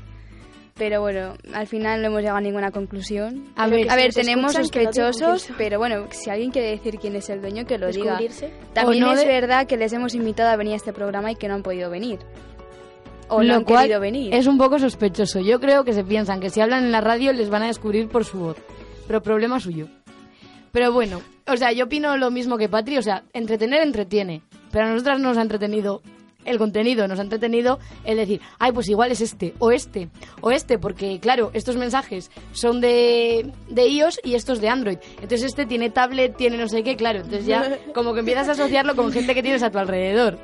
Pero 0.77 0.99
bueno, 0.99 1.35
al 1.53 1.67
final 1.67 2.01
no 2.01 2.07
hemos 2.07 2.19
llegado 2.19 2.37
a 2.37 2.41
ninguna 2.41 2.71
conclusión. 2.71 3.45
A 3.55 3.65
ver, 3.67 3.89
A 3.89 3.95
ver, 3.95 4.13
tenemos 4.13 4.51
sospechosos, 4.51 5.47
pero 5.57 5.79
bueno, 5.79 6.07
si 6.11 6.29
alguien 6.29 6.51
quiere 6.51 6.71
decir 6.71 6.97
quién 6.99 7.15
es 7.15 7.29
el 7.29 7.39
dueño, 7.39 7.65
que 7.65 7.77
lo 7.77 7.87
diga. 7.89 8.19
También 8.73 8.99
no 9.05 9.13
es 9.13 9.21
de- 9.21 9.25
verdad 9.27 9.65
que 9.67 9.77
les 9.77 9.93
hemos 9.93 10.13
invitado 10.15 10.49
a 10.49 10.57
venir 10.57 10.73
a 10.73 10.75
este 10.75 10.91
programa 10.91 11.31
y 11.31 11.35
que 11.37 11.47
no 11.47 11.53
han 11.53 11.63
podido 11.63 11.89
venir. 11.89 12.19
O 13.29 13.41
Lo 13.41 13.47
no 13.47 13.55
han 13.55 13.63
cual 13.63 13.83
querido 13.83 14.01
venir. 14.01 14.33
Es 14.35 14.47
un 14.47 14.57
poco 14.57 14.77
sospechoso. 14.77 15.39
Yo 15.39 15.61
creo 15.61 15.85
que 15.85 15.93
se 15.93 16.03
piensan 16.03 16.41
que 16.41 16.49
si 16.49 16.59
hablan 16.59 16.83
en 16.83 16.91
la 16.91 16.99
radio 16.99 17.31
les 17.31 17.49
van 17.49 17.63
a 17.63 17.67
descubrir 17.67 18.09
por 18.09 18.25
su 18.25 18.37
voz. 18.39 18.57
Pero 19.07 19.21
problema 19.21 19.59
suyo. 19.59 19.87
Pero 20.71 20.91
bueno, 20.91 21.21
o 21.47 21.55
sea, 21.57 21.71
yo 21.71 21.85
opino 21.85 22.17
lo 22.17 22.31
mismo 22.31 22.57
que 22.57 22.69
Patri. 22.69 22.97
O 22.97 23.01
sea, 23.01 23.23
entretener 23.33 23.81
entretiene. 23.81 24.41
Pero 24.71 24.85
a 24.85 24.89
nosotras 24.89 25.19
nos 25.19 25.37
ha 25.37 25.41
entretenido 25.41 26.01
el 26.43 26.59
contenido, 26.59 27.07
nos 27.07 27.17
ha 27.17 27.23
entretenido 27.23 27.79
el 28.03 28.17
decir, 28.17 28.39
ay, 28.59 28.71
pues 28.71 28.87
igual 28.87 29.11
es 29.11 29.19
este, 29.19 29.55
o 29.57 29.71
este, 29.71 30.09
o 30.41 30.51
este, 30.51 30.77
porque 30.77 31.19
claro, 31.19 31.49
estos 31.55 31.75
mensajes 31.75 32.29
son 32.51 32.81
de, 32.81 33.51
de 33.67 33.87
iOS 33.87 34.19
y 34.23 34.35
estos 34.35 34.61
de 34.61 34.69
Android. 34.69 34.97
Entonces 35.15 35.41
este 35.43 35.65
tiene 35.65 35.89
tablet, 35.89 36.35
tiene 36.37 36.57
no 36.57 36.67
sé 36.67 36.83
qué, 36.83 36.95
claro. 36.95 37.19
Entonces 37.21 37.47
ya 37.47 37.79
como 37.95 38.13
que 38.13 38.19
empiezas 38.19 38.47
a 38.47 38.51
asociarlo 38.51 38.95
con 38.95 39.11
gente 39.11 39.33
que 39.33 39.41
tienes 39.41 39.63
a 39.63 39.71
tu 39.71 39.79
alrededor. 39.79 40.37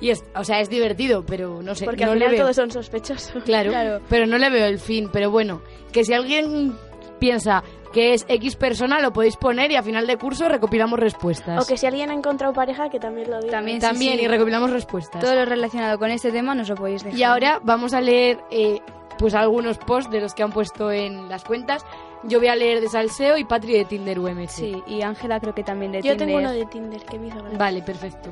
Y 0.00 0.10
es, 0.10 0.24
o 0.34 0.42
sea, 0.42 0.58
es 0.60 0.68
divertido, 0.68 1.24
pero 1.24 1.62
no 1.62 1.76
sé, 1.76 1.84
Porque 1.84 2.04
no 2.04 2.12
al 2.12 2.18
le 2.18 2.24
final 2.24 2.36
veo. 2.36 2.44
todos 2.46 2.56
son 2.56 2.70
sospechosos. 2.72 3.44
Claro, 3.44 3.70
Claro. 3.70 4.00
pero 4.08 4.26
no 4.26 4.38
le 4.38 4.50
veo 4.50 4.66
el 4.66 4.80
fin. 4.80 5.08
Pero 5.12 5.30
bueno, 5.30 5.62
que 5.92 6.04
si 6.04 6.14
alguien 6.14 6.74
piensa 7.20 7.62
que 7.94 8.12
es 8.12 8.26
X 8.28 8.56
persona, 8.56 8.98
lo 9.00 9.12
podéis 9.12 9.36
poner 9.36 9.70
y 9.70 9.76
a 9.76 9.82
final 9.82 10.06
de 10.06 10.18
curso 10.18 10.48
recopilamos 10.48 10.98
respuestas. 10.98 11.62
O 11.64 11.66
que 11.66 11.78
si 11.78 11.86
alguien 11.86 12.10
ha 12.10 12.14
encontrado 12.14 12.52
pareja, 12.52 12.90
que 12.90 12.98
también 13.00 13.30
lo 13.30 13.38
diga. 13.40 13.52
También, 13.52 13.80
sí, 13.80 13.86
También, 13.86 14.18
sí. 14.18 14.24
y 14.24 14.28
recopilamos 14.28 14.70
respuestas. 14.70 15.22
Todo 15.22 15.34
lo 15.34 15.44
relacionado 15.44 15.98
con 15.98 16.10
este 16.10 16.30
tema 16.32 16.54
nos 16.54 16.68
lo 16.68 16.74
podéis 16.74 17.04
dejar. 17.04 17.18
Y 17.18 17.22
ahora 17.22 17.60
vamos 17.62 17.94
a 17.94 18.00
leer 18.00 18.38
eh, 18.50 18.80
pues 19.16 19.34
algunos 19.34 19.78
posts 19.78 20.10
de 20.10 20.20
los 20.20 20.34
que 20.34 20.42
han 20.42 20.50
puesto 20.52 20.90
en 20.90 21.28
las 21.28 21.44
cuentas. 21.44 21.86
Yo 22.24 22.38
voy 22.38 22.48
a 22.48 22.56
leer 22.56 22.80
de 22.80 22.88
Salseo 22.88 23.36
y 23.38 23.44
Patri 23.44 23.74
de 23.74 23.84
Tinder 23.84 24.18
UMC. 24.18 24.48
Sí, 24.48 24.82
y 24.86 25.02
Ángela 25.02 25.38
creo 25.40 25.54
que 25.54 25.62
también 25.62 25.92
de 25.92 25.98
Yo 25.98 26.16
Tinder. 26.16 26.26
tengo 26.26 26.38
uno 26.40 26.50
de 26.52 26.66
Tinder 26.66 27.02
que 27.02 27.18
me 27.18 27.28
hizo 27.28 27.38
gracia. 27.38 27.58
Vale, 27.58 27.82
perfecto. 27.82 28.30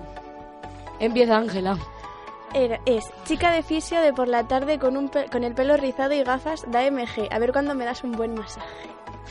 Empieza 0.98 1.36
Ángela. 1.36 1.76
Era- 2.54 2.80
es 2.86 3.04
chica 3.24 3.50
de 3.52 3.62
fisio 3.62 4.00
de 4.00 4.12
por 4.12 4.28
la 4.28 4.46
tarde 4.46 4.78
con, 4.78 4.96
un 4.96 5.08
con 5.30 5.42
el 5.44 5.54
pelo 5.54 5.76
rizado 5.76 6.12
y 6.14 6.22
gafas 6.22 6.64
da 6.70 6.82
MG. 6.90 7.28
A 7.30 7.38
ver 7.38 7.52
cuándo 7.52 7.74
me 7.74 7.84
das 7.84 8.04
un 8.04 8.12
buen 8.12 8.34
masaje. 8.34 8.66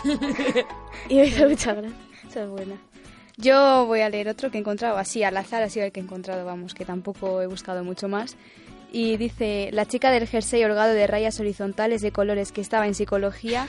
y 1.09 1.15
me 1.15 1.25
hizo 1.25 1.47
mucha 1.47 1.73
gracia. 1.73 1.97
Esa 2.27 2.43
es 2.43 2.49
buena. 2.49 2.75
Yo 3.37 3.85
voy 3.85 4.01
a 4.01 4.09
leer 4.09 4.27
otro 4.29 4.51
que 4.51 4.57
he 4.57 4.61
encontrado 4.61 4.97
así 4.97 5.23
al 5.23 5.35
azar, 5.37 5.63
ha 5.63 5.69
sido 5.69 5.85
el 5.85 5.91
que 5.91 5.99
he 5.99 6.03
encontrado, 6.03 6.45
vamos, 6.45 6.73
que 6.73 6.85
tampoco 6.85 7.41
he 7.41 7.47
buscado 7.47 7.83
mucho 7.83 8.07
más. 8.07 8.35
Y 8.91 9.17
dice, 9.17 9.69
la 9.71 9.85
chica 9.85 10.11
del 10.11 10.27
jersey 10.27 10.63
holgado 10.63 10.93
de 10.93 11.07
rayas 11.07 11.39
horizontales 11.39 12.01
de 12.01 12.11
colores 12.11 12.51
que 12.51 12.61
estaba 12.61 12.87
en 12.87 12.93
psicología, 12.93 13.67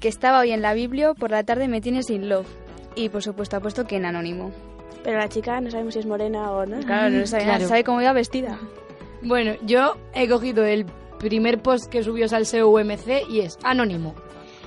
que 0.00 0.08
estaba 0.08 0.40
hoy 0.40 0.50
en 0.52 0.62
la 0.62 0.74
Biblia, 0.74 1.12
por 1.14 1.30
la 1.30 1.44
tarde 1.44 1.68
me 1.68 1.80
tiene 1.80 2.02
sin 2.02 2.28
love. 2.28 2.46
Y 2.94 3.10
por 3.10 3.22
supuesto 3.22 3.56
ha 3.56 3.60
puesto 3.60 3.86
que 3.86 3.96
en 3.96 4.06
anónimo. 4.06 4.50
Pero 5.04 5.18
la 5.18 5.28
chica 5.28 5.60
no 5.60 5.70
sabemos 5.70 5.94
si 5.94 6.00
es 6.00 6.06
morena 6.06 6.50
o 6.52 6.64
no. 6.66 6.78
Claro, 6.80 7.10
no 7.10 7.26
sabe, 7.26 7.44
Claro. 7.44 7.68
sabe 7.68 7.84
cómo 7.84 8.00
iba 8.00 8.12
vestida. 8.12 8.58
Bueno, 9.24 9.52
yo 9.62 9.96
he 10.14 10.28
cogido 10.28 10.64
el 10.64 10.86
primer 11.18 11.62
post 11.62 11.86
que 11.88 12.02
subió 12.02 12.28
Salseo 12.28 12.68
UMC 12.68 13.30
y 13.30 13.40
es 13.40 13.56
anónimo. 13.62 14.14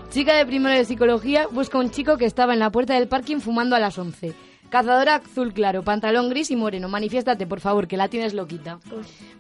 Chica 0.10 0.34
de 0.36 0.46
primero 0.46 0.74
de 0.74 0.86
psicología 0.86 1.48
busca 1.48 1.78
un 1.78 1.92
chico 1.92 2.18
que 2.18 2.26
estaba 2.26 2.54
en 2.54 2.60
la 2.60 2.72
puerta 2.72 2.94
del 2.94 3.10
parking 3.10 3.40
fumando 3.40 3.76
a 3.76 3.80
las 3.80 3.98
11. 3.98 4.34
Cazadora 4.70 5.16
azul 5.16 5.54
claro, 5.54 5.84
pantalón 5.84 6.30
gris 6.30 6.52
y 6.52 6.56
moreno. 6.56 6.88
Manifiéstate, 6.88 7.46
por 7.46 7.60
favor, 7.60 7.88
que 7.88 7.98
la 7.98 8.08
tienes 8.08 8.34
loquita. 8.34 8.80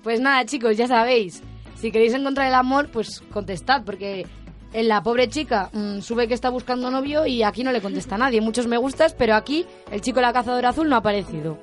Pues 0.03 0.19
nada, 0.19 0.45
chicos, 0.45 0.75
ya 0.75 0.87
sabéis. 0.87 1.41
Si 1.77 1.91
queréis 1.91 2.13
encontrar 2.13 2.47
el 2.47 2.53
amor, 2.53 2.89
pues 2.91 3.21
contestad, 3.31 3.83
porque 3.85 4.27
en 4.73 4.87
la 4.89 5.01
pobre 5.01 5.29
chica 5.29 5.69
mm, 5.71 6.01
sube 6.01 6.27
que 6.27 6.33
está 6.33 6.49
buscando 6.49 6.91
novio 6.91 7.25
y 7.25 7.43
aquí 7.43 7.63
no 7.63 7.71
le 7.71 7.81
contesta 7.81 8.17
nadie. 8.17 8.41
Muchos 8.41 8.67
me 8.67 8.77
gustas, 8.77 9.13
pero 9.13 9.35
aquí 9.35 9.65
el 9.91 10.01
chico 10.01 10.17
de 10.17 10.23
la 10.23 10.33
cazadora 10.33 10.69
azul 10.69 10.89
no 10.89 10.95
ha 10.95 10.99
aparecido. 10.99 11.57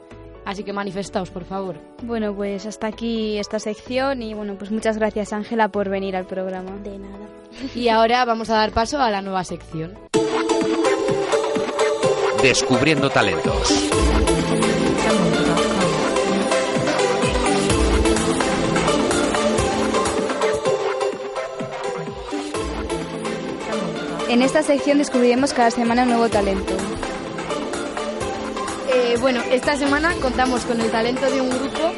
Así 0.45 0.65
que 0.65 0.73
manifestaos, 0.73 1.31
por 1.31 1.45
favor. 1.45 1.77
Bueno, 2.03 2.35
pues 2.35 2.67
hasta 2.67 2.89
aquí 2.89 3.39
esta 3.39 3.59
sección 3.59 4.23
y 4.23 4.35
bueno, 4.35 4.57
pues 4.59 4.71
muchas 4.71 4.99
gracias 4.99 5.33
Ángela 5.33 5.69
por 5.69 5.89
venir 5.89 6.17
al 6.17 6.27
programa. 6.27 6.73
De 6.83 6.99
nada. 6.99 7.27
Y 7.75 7.89
ahora 7.89 8.25
vamos 8.25 8.51
a 8.51 8.55
dar 8.55 8.73
paso 8.73 9.01
a 9.01 9.11
la 9.11 9.23
nueva 9.23 9.45
sección. 9.45 9.95
Descubriendo 12.43 13.09
talentos. 13.09 13.91
En 24.29 24.41
esta 24.41 24.63
sección 24.63 24.97
descubriremos 24.97 25.53
cada 25.53 25.71
semana 25.71 26.05
un 26.05 26.09
nuevo 26.09 26.29
talento. 26.31 26.75
Eh, 29.13 29.19
bueno, 29.19 29.43
esta 29.51 29.77
semana 29.77 30.15
contamos 30.23 30.65
con 30.65 30.81
el 30.81 30.91
talento 30.91 31.31
de 31.31 31.39
un 31.39 31.51
grupo. 31.51 31.93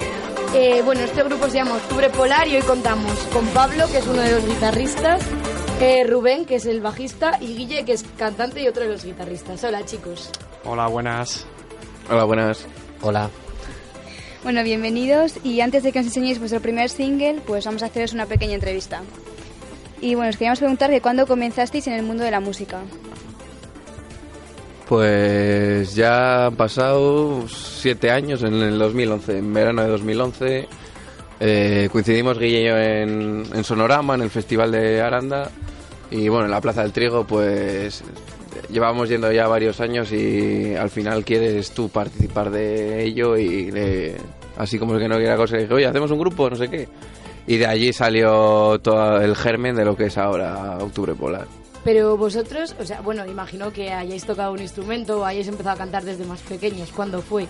Eh, 0.52 0.82
bueno, 0.84 1.02
este 1.02 1.22
grupo 1.22 1.48
se 1.48 1.58
llama 1.58 1.76
Octubre 1.76 2.10
Polar 2.10 2.48
y 2.48 2.56
hoy 2.56 2.62
contamos 2.62 3.16
con 3.32 3.46
Pablo, 3.50 3.86
que 3.92 3.98
es 3.98 4.06
uno 4.08 4.20
de 4.20 4.32
los 4.32 4.44
guitarristas, 4.44 5.22
eh, 5.80 6.02
Rubén, 6.08 6.44
que 6.44 6.56
es 6.56 6.66
el 6.66 6.80
bajista, 6.80 7.38
y 7.40 7.54
Guille, 7.54 7.84
que 7.84 7.92
es 7.92 8.02
cantante 8.18 8.64
y 8.64 8.66
otro 8.66 8.82
de 8.82 8.88
los 8.88 9.04
guitarristas. 9.04 9.62
Hola, 9.62 9.84
chicos. 9.84 10.28
Hola, 10.64 10.88
buenas. 10.88 11.46
Hola, 12.10 12.24
buenas. 12.24 12.66
Hola. 13.00 13.30
Bueno, 14.42 14.64
bienvenidos 14.64 15.34
y 15.44 15.60
antes 15.60 15.84
de 15.84 15.92
que 15.92 16.00
os 16.00 16.06
enseñéis 16.06 16.40
vuestro 16.40 16.60
primer 16.60 16.90
single, 16.90 17.42
pues 17.46 17.64
vamos 17.64 17.84
a 17.84 17.86
haceros 17.86 18.12
una 18.12 18.26
pequeña 18.26 18.54
entrevista. 18.54 19.02
Y 20.00 20.16
bueno, 20.16 20.30
os 20.30 20.36
queríamos 20.36 20.58
preguntar 20.58 20.90
que 20.90 21.00
cuándo 21.00 21.28
comenzasteis 21.28 21.86
en 21.86 21.92
el 21.92 22.02
mundo 22.02 22.24
de 22.24 22.32
la 22.32 22.40
música. 22.40 22.80
Pues 24.88 25.94
ya 25.94 26.46
han 26.46 26.56
pasado 26.56 27.48
siete 27.48 28.10
años, 28.10 28.42
en 28.42 28.54
el 28.54 28.78
2011, 28.78 29.38
en 29.38 29.54
verano 29.54 29.82
de 29.82 29.88
2011. 29.88 30.68
eh, 31.40 31.88
coincidimos 31.90 32.38
Guille 32.38 32.60
y 32.60 32.64
yo 32.66 32.76
en, 32.76 33.64
Sonorama, 33.64 34.14
en 34.14 34.22
el 34.22 34.30
Festival 34.30 34.72
de 34.72 35.00
Aranda. 35.00 35.50
Y 36.10 36.28
bueno, 36.28 36.44
en 36.44 36.50
la 36.50 36.60
Plaza 36.60 36.82
del 36.82 36.92
Trigo, 36.92 37.24
pues 37.24 38.04
llevamos 38.70 39.08
yendo 39.08 39.32
ya 39.32 39.48
varios 39.48 39.80
años 39.80 40.12
y 40.12 40.74
al 40.74 40.90
final 40.90 41.24
quieres 41.24 41.72
tú 41.72 41.88
participar 41.88 42.50
de 42.50 43.04
ello 43.04 43.36
y 43.36 43.72
así 44.56 44.78
como 44.78 44.94
el 44.94 45.00
que 45.00 45.08
no 45.08 45.16
quiera 45.16 45.36
cosa, 45.36 45.56
dije, 45.56 45.72
oye, 45.72 45.86
hacemos 45.86 46.10
un 46.10 46.18
grupo, 46.18 46.50
no 46.50 46.56
sé 46.56 46.68
qué. 46.68 46.88
Y 47.46 47.56
de 47.56 47.66
allí 47.66 47.92
salió 47.92 48.78
todo 48.80 49.20
el 49.20 49.34
germen 49.34 49.76
de 49.76 49.84
lo 49.84 49.96
que 49.96 50.06
es 50.06 50.18
ahora 50.18 50.78
Octubre 50.78 51.14
Polar. 51.14 51.46
Pero 51.84 52.16
vosotros, 52.16 52.74
o 52.80 52.84
sea, 52.84 53.02
bueno, 53.02 53.26
imagino 53.26 53.70
que 53.70 53.92
hayáis 53.92 54.24
tocado 54.24 54.52
un 54.52 54.60
instrumento 54.60 55.20
o 55.20 55.24
hayáis 55.24 55.48
empezado 55.48 55.74
a 55.74 55.78
cantar 55.78 56.02
desde 56.02 56.24
más 56.24 56.40
pequeños. 56.40 56.90
¿Cuándo 56.90 57.20
fue? 57.20 57.46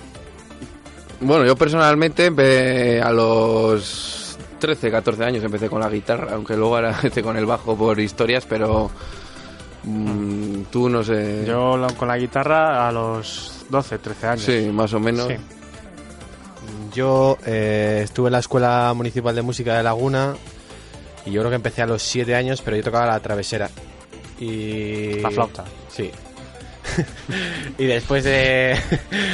Bueno, 1.20 1.46
yo 1.46 1.54
personalmente 1.56 2.26
empecé 2.26 3.00
a 3.00 3.12
los 3.12 4.36
13, 4.58 4.90
14 4.90 5.24
años 5.24 5.44
empecé 5.44 5.68
con 5.68 5.80
la 5.80 5.88
guitarra, 5.88 6.34
aunque 6.34 6.56
luego 6.56 6.76
ahora 6.76 6.90
empecé 6.96 7.22
con 7.22 7.36
el 7.36 7.46
bajo 7.46 7.76
por 7.76 8.00
historias, 8.00 8.44
pero 8.44 8.90
mm, 9.84 10.62
tú 10.70 10.88
no 10.88 11.04
sé. 11.04 11.44
Yo 11.46 11.86
con 11.96 12.08
la 12.08 12.18
guitarra 12.18 12.88
a 12.88 12.92
los 12.92 13.66
12, 13.68 13.98
13 13.98 14.26
años. 14.26 14.42
Sí, 14.42 14.70
más 14.72 14.92
o 14.94 15.00
menos. 15.00 15.28
Sí. 15.28 15.34
Yo 16.92 17.38
eh, 17.46 18.02
estuve 18.04 18.28
en 18.28 18.32
la 18.32 18.38
Escuela 18.38 18.92
Municipal 18.94 19.34
de 19.34 19.42
Música 19.42 19.76
de 19.76 19.82
Laguna 19.82 20.34
y 21.26 21.30
yo 21.30 21.40
creo 21.40 21.50
que 21.50 21.56
empecé 21.56 21.82
a 21.82 21.86
los 21.86 22.02
7 22.02 22.34
años, 22.34 22.62
pero 22.62 22.76
yo 22.76 22.82
tocaba 22.82 23.06
la 23.06 23.20
travesera. 23.20 23.70
Y... 24.38 25.20
La 25.20 25.30
flauta. 25.30 25.64
Sí. 25.88 26.10
y 27.78 27.84
después 27.86 28.24
de... 28.24 28.78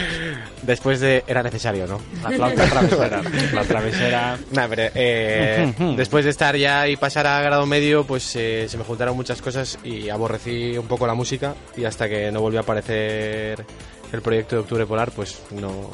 después 0.63 1.01
de... 1.01 1.25
Era 1.27 1.43
necesario, 1.43 1.87
¿no? 1.87 2.01
La 2.23 2.31
flauta 2.31 2.67
travesera. 2.67 3.23
La 3.53 3.65
travesera. 3.65 4.39
Nah, 4.53 4.69
pero, 4.69 4.91
eh, 4.95 5.75
después 5.97 6.25
de 6.25 6.31
estar 6.31 6.57
ya 6.57 6.89
y 6.89 6.97
pasar 6.97 7.27
a 7.27 7.41
grado 7.43 7.67
medio, 7.67 8.05
pues 8.05 8.35
eh, 8.37 8.67
se 8.69 8.79
me 8.79 8.85
juntaron 8.85 9.17
muchas 9.17 9.43
cosas 9.43 9.79
y 9.85 10.09
aborrecí 10.09 10.77
un 10.79 10.87
poco 10.87 11.07
la 11.07 11.15
música 11.15 11.55
y 11.77 11.85
hasta 11.85 12.09
que 12.09 12.31
no 12.31 12.41
volvió 12.41 12.61
a 12.61 12.63
aparecer 12.63 13.65
el 14.13 14.23
proyecto 14.23 14.57
de 14.57 14.63
Octubre 14.63 14.87
Polar, 14.87 15.11
pues 15.13 15.41
no, 15.53 15.91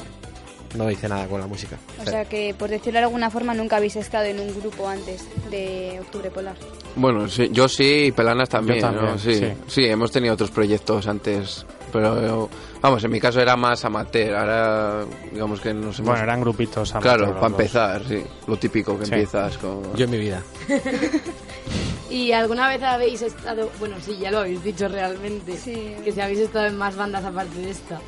no 0.77 0.89
hice 0.91 1.09
nada 1.09 1.27
con 1.27 1.39
la 1.41 1.47
música. 1.47 1.77
O 1.99 2.05
sea 2.05 2.25
que, 2.25 2.53
por 2.57 2.69
decirlo 2.69 2.99
de 2.99 3.05
alguna 3.05 3.29
forma, 3.29 3.53
nunca 3.53 3.77
habéis 3.77 3.95
estado 3.95 4.25
en 4.25 4.39
un 4.39 4.53
grupo 4.59 4.87
antes 4.87 5.25
de 5.49 5.97
Octubre 6.01 6.29
Polar. 6.31 6.55
Bueno, 6.95 7.27
sí, 7.27 7.49
yo 7.51 7.67
sí 7.67 8.05
y 8.07 8.11
Pelanas 8.11 8.49
también. 8.49 8.79
Yo 8.79 8.87
también, 8.87 9.05
¿no? 9.05 9.17
sí, 9.19 9.35
sí. 9.35 9.53
sí, 9.67 9.85
hemos 9.85 10.11
tenido 10.11 10.33
otros 10.33 10.51
proyectos 10.51 11.07
antes, 11.07 11.65
pero 11.91 12.49
vamos, 12.81 13.03
en 13.03 13.11
mi 13.11 13.19
caso 13.19 13.39
era 13.41 13.55
más 13.55 13.83
amateur. 13.85 14.35
Ahora, 14.35 15.05
digamos 15.31 15.59
que 15.61 15.73
nos 15.73 15.97
hemos. 15.99 16.09
Bueno, 16.11 16.23
eran 16.23 16.41
grupitos. 16.41 16.93
amateur 16.95 17.17
Claro, 17.17 17.33
para 17.35 17.47
empezar, 17.47 18.01
sí. 18.07 18.23
Lo 18.47 18.57
típico 18.57 18.97
que 18.97 19.05
Sí. 19.05 19.13
empiezas 19.13 19.57
con. 19.57 19.95
Yo 19.95 20.05
en 20.05 20.11
mi 20.11 20.17
vida. 20.17 20.41
¿Y 22.09 22.31
alguna 22.31 22.69
vez 22.69 22.81
habéis 22.83 23.21
estado, 23.21 23.69
bueno, 23.79 23.97
sí, 23.99 24.17
ya 24.17 24.31
lo 24.31 24.39
habéis 24.39 24.63
dicho 24.63 24.87
realmente, 24.87 25.57
Sí. 25.57 25.93
que 26.05 26.11
si 26.13 26.21
habéis 26.21 26.39
estado 26.39 26.67
en 26.67 26.77
más 26.77 26.95
bandas 26.95 27.25
aparte 27.25 27.59
de 27.59 27.69
esta? 27.71 27.99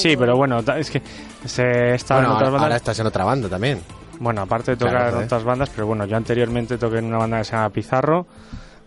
Sí, 0.00 0.16
pero 0.16 0.36
bueno, 0.36 0.58
es 0.76 0.90
que 0.90 1.02
se 1.44 1.94
está 1.94 2.14
Bueno, 2.16 2.28
en 2.30 2.34
otras 2.36 2.48
ahora, 2.48 2.50
bandas. 2.50 2.62
ahora 2.62 2.76
estás 2.76 2.98
en 3.00 3.06
otra 3.06 3.24
banda 3.24 3.48
también. 3.48 3.80
Bueno, 4.18 4.42
aparte 4.42 4.72
de 4.72 4.76
tocar 4.78 4.94
Claro, 4.94 5.18
en 5.18 5.24
otras 5.24 5.44
bandas, 5.44 5.70
pero 5.74 5.86
bueno, 5.86 6.06
yo 6.06 6.16
anteriormente 6.16 6.78
toqué 6.78 6.98
en 6.98 7.04
una 7.06 7.18
banda 7.18 7.38
que 7.38 7.44
se 7.44 7.52
llama 7.52 7.68
Pizarro, 7.70 8.26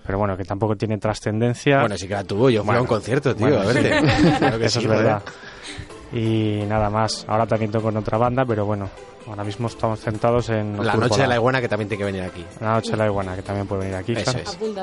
pero 0.06 0.18
bueno, 0.18 0.36
que 0.36 0.44
tampoco 0.44 0.76
tiene 0.76 0.98
trascendencia. 0.98 1.82
Bueno, 1.82 1.98
sí 1.98 2.08
que 2.08 2.16
la 2.16 2.24
tuvo. 2.24 2.50
Yo 2.50 2.62
fui 2.62 2.66
Bueno, 2.68 2.80
a 2.80 2.82
un 2.82 2.88
concierto, 2.88 3.36
tío, 3.36 3.46
bueno, 3.48 3.62
a 3.62 3.66
verte. 3.66 3.92
Claro 4.40 4.58
que 4.58 4.66
Eso 4.66 4.80
sí, 4.80 4.86
es 4.88 4.92
verdad. 4.92 5.22
Y 6.12 6.64
nada 6.68 6.90
más. 6.90 7.26
Ahora 7.28 7.46
también 7.46 7.72
toco 7.72 7.90
en 7.90 7.98
otra 7.98 8.18
banda, 8.18 8.44
pero 8.44 8.66
bueno, 8.66 8.90
ahora 9.28 9.44
mismo 9.44 9.68
estamos 9.68 10.00
centrados 10.00 10.50
en. 10.50 10.84
La 10.84 10.96
noche 10.96 11.22
de 11.22 11.28
la 11.28 11.36
iguana 11.36 11.62
que 11.62 11.70
también 11.70 11.88
tiene 11.88 12.00
que 12.00 12.06
venir 12.12 12.24
aquí. 12.24 12.44
La 12.60 12.74
noche 12.74 12.90
de 12.92 12.98
la 12.98 13.06
iguana, 13.06 13.36
que 13.36 13.44
también 13.44 13.68
puede 13.68 13.82
venir 13.82 13.96
aquí. 13.98 14.14
Eso 14.14 14.36
es. 14.36 14.50
Apunta, 14.50 14.82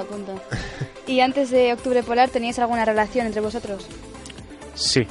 apunto. 0.00 0.32
¿Y 1.06 1.20
antes 1.20 1.50
de 1.50 1.74
Octubre 1.74 2.02
Polar 2.02 2.30
teníais 2.30 2.58
alguna 2.58 2.86
relación 2.86 3.26
entre 3.26 3.42
vosotros? 3.42 3.86
Sí. 4.74 5.06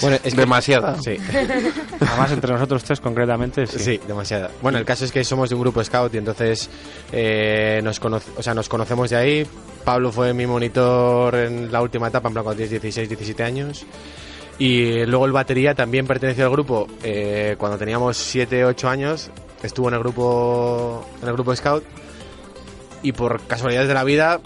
Bueno, 0.00 0.16
es 0.22 0.34
que- 0.34 0.40
Demasiada. 0.40 0.96
Sí, 1.02 1.16
Además, 2.00 2.32
entre 2.32 2.52
nosotros 2.52 2.84
tres 2.84 3.00
concretamente, 3.00 3.66
sí. 3.66 3.78
sí, 3.78 4.00
demasiada. 4.06 4.50
Bueno, 4.62 4.78
el 4.78 4.84
caso 4.84 5.04
es 5.04 5.12
que 5.12 5.22
somos 5.24 5.48
de 5.48 5.54
un 5.54 5.60
grupo 5.62 5.82
scout 5.84 6.14
y 6.14 6.18
entonces 6.18 6.68
eh, 7.12 7.80
nos, 7.82 8.00
conoce- 8.00 8.30
o 8.36 8.42
sea, 8.42 8.54
nos 8.54 8.68
conocemos 8.68 9.10
de 9.10 9.16
ahí. 9.16 9.46
Pablo 9.84 10.12
fue 10.12 10.32
mi 10.34 10.46
monitor 10.46 11.34
en 11.34 11.72
la 11.72 11.80
última 11.82 12.08
etapa, 12.08 12.28
en 12.28 12.34
plan 12.34 12.44
cuando 12.44 12.56
tienes 12.58 12.70
16, 12.82 13.08
17 13.08 13.42
años. 13.42 13.84
Y 14.58 15.06
luego 15.06 15.24
el 15.26 15.32
batería 15.32 15.74
también 15.74 16.06
perteneció 16.06 16.44
al 16.44 16.50
grupo 16.50 16.86
eh, 17.02 17.56
cuando 17.58 17.78
teníamos 17.78 18.16
7, 18.18 18.64
8 18.66 18.88
años. 18.90 19.30
Estuvo 19.62 19.88
en 19.88 19.94
el 19.94 20.00
grupo 20.00 21.04
en 21.22 21.28
el 21.28 21.34
grupo 21.34 21.54
scout 21.56 21.82
y 23.02 23.12
por 23.12 23.40
casualidades 23.46 23.88
de 23.88 23.94
la 23.94 24.04
vida 24.04 24.40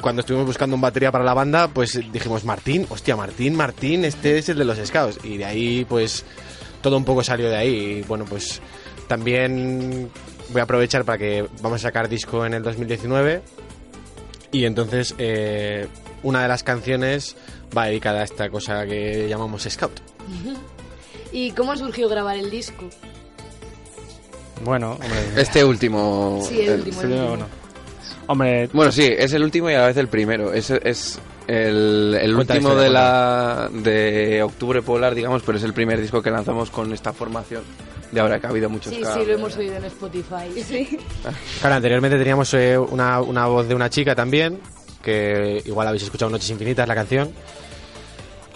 cuando 0.00 0.20
estuvimos 0.20 0.46
buscando 0.46 0.74
un 0.76 0.80
batería 0.82 1.10
para 1.12 1.24
la 1.24 1.34
banda, 1.34 1.68
pues 1.68 2.00
dijimos 2.12 2.44
Martín, 2.44 2.86
hostia, 2.90 3.16
Martín, 3.16 3.54
Martín, 3.56 4.04
este 4.04 4.38
es 4.38 4.48
el 4.48 4.58
de 4.58 4.64
los 4.64 4.78
scouts. 4.78 5.18
Y 5.24 5.36
de 5.38 5.44
ahí, 5.44 5.84
pues, 5.88 6.24
todo 6.82 6.96
un 6.96 7.04
poco 7.04 7.22
salió 7.24 7.48
de 7.48 7.56
ahí. 7.56 7.74
Y 7.74 8.02
bueno, 8.02 8.24
pues 8.24 8.60
también 9.08 10.10
voy 10.50 10.60
a 10.60 10.64
aprovechar 10.64 11.04
para 11.04 11.18
que 11.18 11.46
vamos 11.62 11.80
a 11.80 11.88
sacar 11.88 12.08
disco 12.08 12.44
en 12.46 12.54
el 12.54 12.62
2019. 12.62 13.42
Y 14.52 14.64
entonces, 14.64 15.14
eh, 15.18 15.86
una 16.22 16.42
de 16.42 16.48
las 16.48 16.62
canciones 16.62 17.36
va 17.76 17.86
dedicada 17.86 18.20
a 18.20 18.24
esta 18.24 18.48
cosa 18.48 18.86
que 18.86 19.26
llamamos 19.28 19.64
scout. 19.68 20.00
¿Y 21.32 21.50
cómo 21.52 21.76
surgió 21.76 22.08
grabar 22.08 22.36
el 22.36 22.50
disco? 22.50 22.88
Bueno, 24.64 24.92
hombre. 24.92 25.08
Este 25.36 25.64
último. 25.64 26.40
Sí, 26.48 26.60
el 26.60 26.68
el- 26.68 26.74
último. 26.80 27.00
sí, 27.00 27.06
el 27.06 27.12
último. 27.12 27.28
bueno. 27.28 27.46
Hombre, 28.28 28.68
Bueno, 28.72 28.90
sí, 28.90 29.04
es 29.04 29.32
el 29.32 29.42
último 29.42 29.70
y 29.70 29.74
a 29.74 29.80
la 29.80 29.86
vez 29.86 29.96
el 29.96 30.08
primero. 30.08 30.52
Es, 30.52 30.70
es 30.70 31.18
el, 31.46 32.16
el 32.20 32.34
último 32.34 32.74
de 32.74 32.90
la 32.90 33.68
de 33.72 34.42
Octubre 34.42 34.82
Polar, 34.82 35.14
digamos, 35.14 35.42
pero 35.42 35.58
es 35.58 35.64
el 35.64 35.72
primer 35.72 36.00
disco 36.00 36.22
que 36.22 36.30
lanzamos 36.30 36.70
con 36.70 36.92
esta 36.92 37.12
formación. 37.12 37.62
De 38.10 38.20
ahora 38.20 38.38
que 38.38 38.46
ha 38.46 38.50
habido 38.50 38.68
muchos 38.70 38.94
Sí, 38.94 39.02
sí, 39.02 39.24
lo 39.26 39.34
hemos 39.34 39.56
oído 39.56 39.76
en 39.76 39.84
Spotify. 39.84 40.62
Sí. 40.62 40.98
Claro, 41.60 41.76
anteriormente 41.76 42.16
teníamos 42.18 42.52
eh, 42.54 42.78
una, 42.78 43.20
una 43.20 43.46
voz 43.46 43.68
de 43.68 43.74
una 43.74 43.90
chica 43.90 44.14
también, 44.14 44.60
que 45.02 45.62
igual 45.64 45.88
habéis 45.88 46.04
escuchado 46.04 46.30
Noches 46.30 46.50
Infinitas, 46.50 46.86
la 46.86 46.94
canción. 46.94 47.30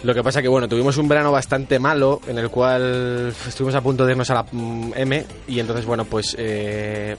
Lo 0.02 0.14
que 0.14 0.22
pasa 0.22 0.40
que, 0.40 0.48
bueno, 0.48 0.66
tuvimos 0.66 0.96
un 0.96 1.08
verano 1.08 1.30
bastante 1.30 1.78
malo 1.78 2.20
en 2.26 2.38
el 2.38 2.48
cual 2.48 3.34
estuvimos 3.46 3.74
a 3.74 3.82
punto 3.82 4.06
de 4.06 4.12
irnos 4.12 4.30
a 4.30 4.34
la 4.34 4.46
mm, 4.50 4.92
M 4.96 5.26
y 5.46 5.60
entonces, 5.60 5.84
bueno, 5.84 6.04
pues 6.06 6.34
eh, 6.38 7.16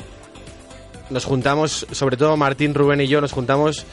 nos 1.11 1.25
juntamos, 1.25 1.85
sobre 1.91 2.17
todo 2.17 2.37
Martín, 2.37 2.73
Rubén 2.73 3.01
y 3.01 3.07
yo 3.07 3.21
nos 3.21 3.31
juntamos 3.31 3.85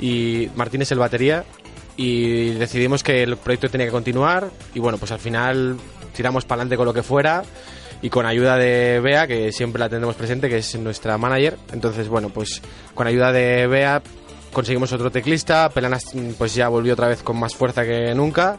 y 0.00 0.48
Martín 0.56 0.82
es 0.82 0.92
el 0.92 0.98
batería 0.98 1.44
y 1.96 2.50
decidimos 2.54 3.02
que 3.02 3.22
el 3.22 3.36
proyecto 3.36 3.68
tenía 3.68 3.86
que 3.86 3.92
continuar 3.92 4.50
y 4.74 4.80
bueno, 4.80 4.98
pues 4.98 5.12
al 5.12 5.20
final 5.20 5.76
tiramos 6.14 6.44
para 6.44 6.62
adelante 6.62 6.76
con 6.76 6.86
lo 6.86 6.94
que 6.94 7.02
fuera 7.02 7.44
y 8.02 8.10
con 8.10 8.26
ayuda 8.26 8.56
de 8.56 9.00
Bea, 9.00 9.26
que 9.26 9.52
siempre 9.52 9.80
la 9.80 9.88
tendremos 9.88 10.16
presente, 10.16 10.48
que 10.50 10.58
es 10.58 10.78
nuestra 10.78 11.16
manager. 11.16 11.56
Entonces, 11.72 12.08
bueno, 12.08 12.28
pues 12.28 12.60
con 12.94 13.06
ayuda 13.06 13.32
de 13.32 13.66
Bea 13.66 14.02
conseguimos 14.52 14.92
otro 14.92 15.10
teclista, 15.10 15.70
Pelanas 15.70 16.04
pues 16.36 16.54
ya 16.54 16.68
volvió 16.68 16.92
otra 16.92 17.08
vez 17.08 17.22
con 17.22 17.38
más 17.38 17.54
fuerza 17.54 17.84
que 17.84 18.14
nunca 18.14 18.56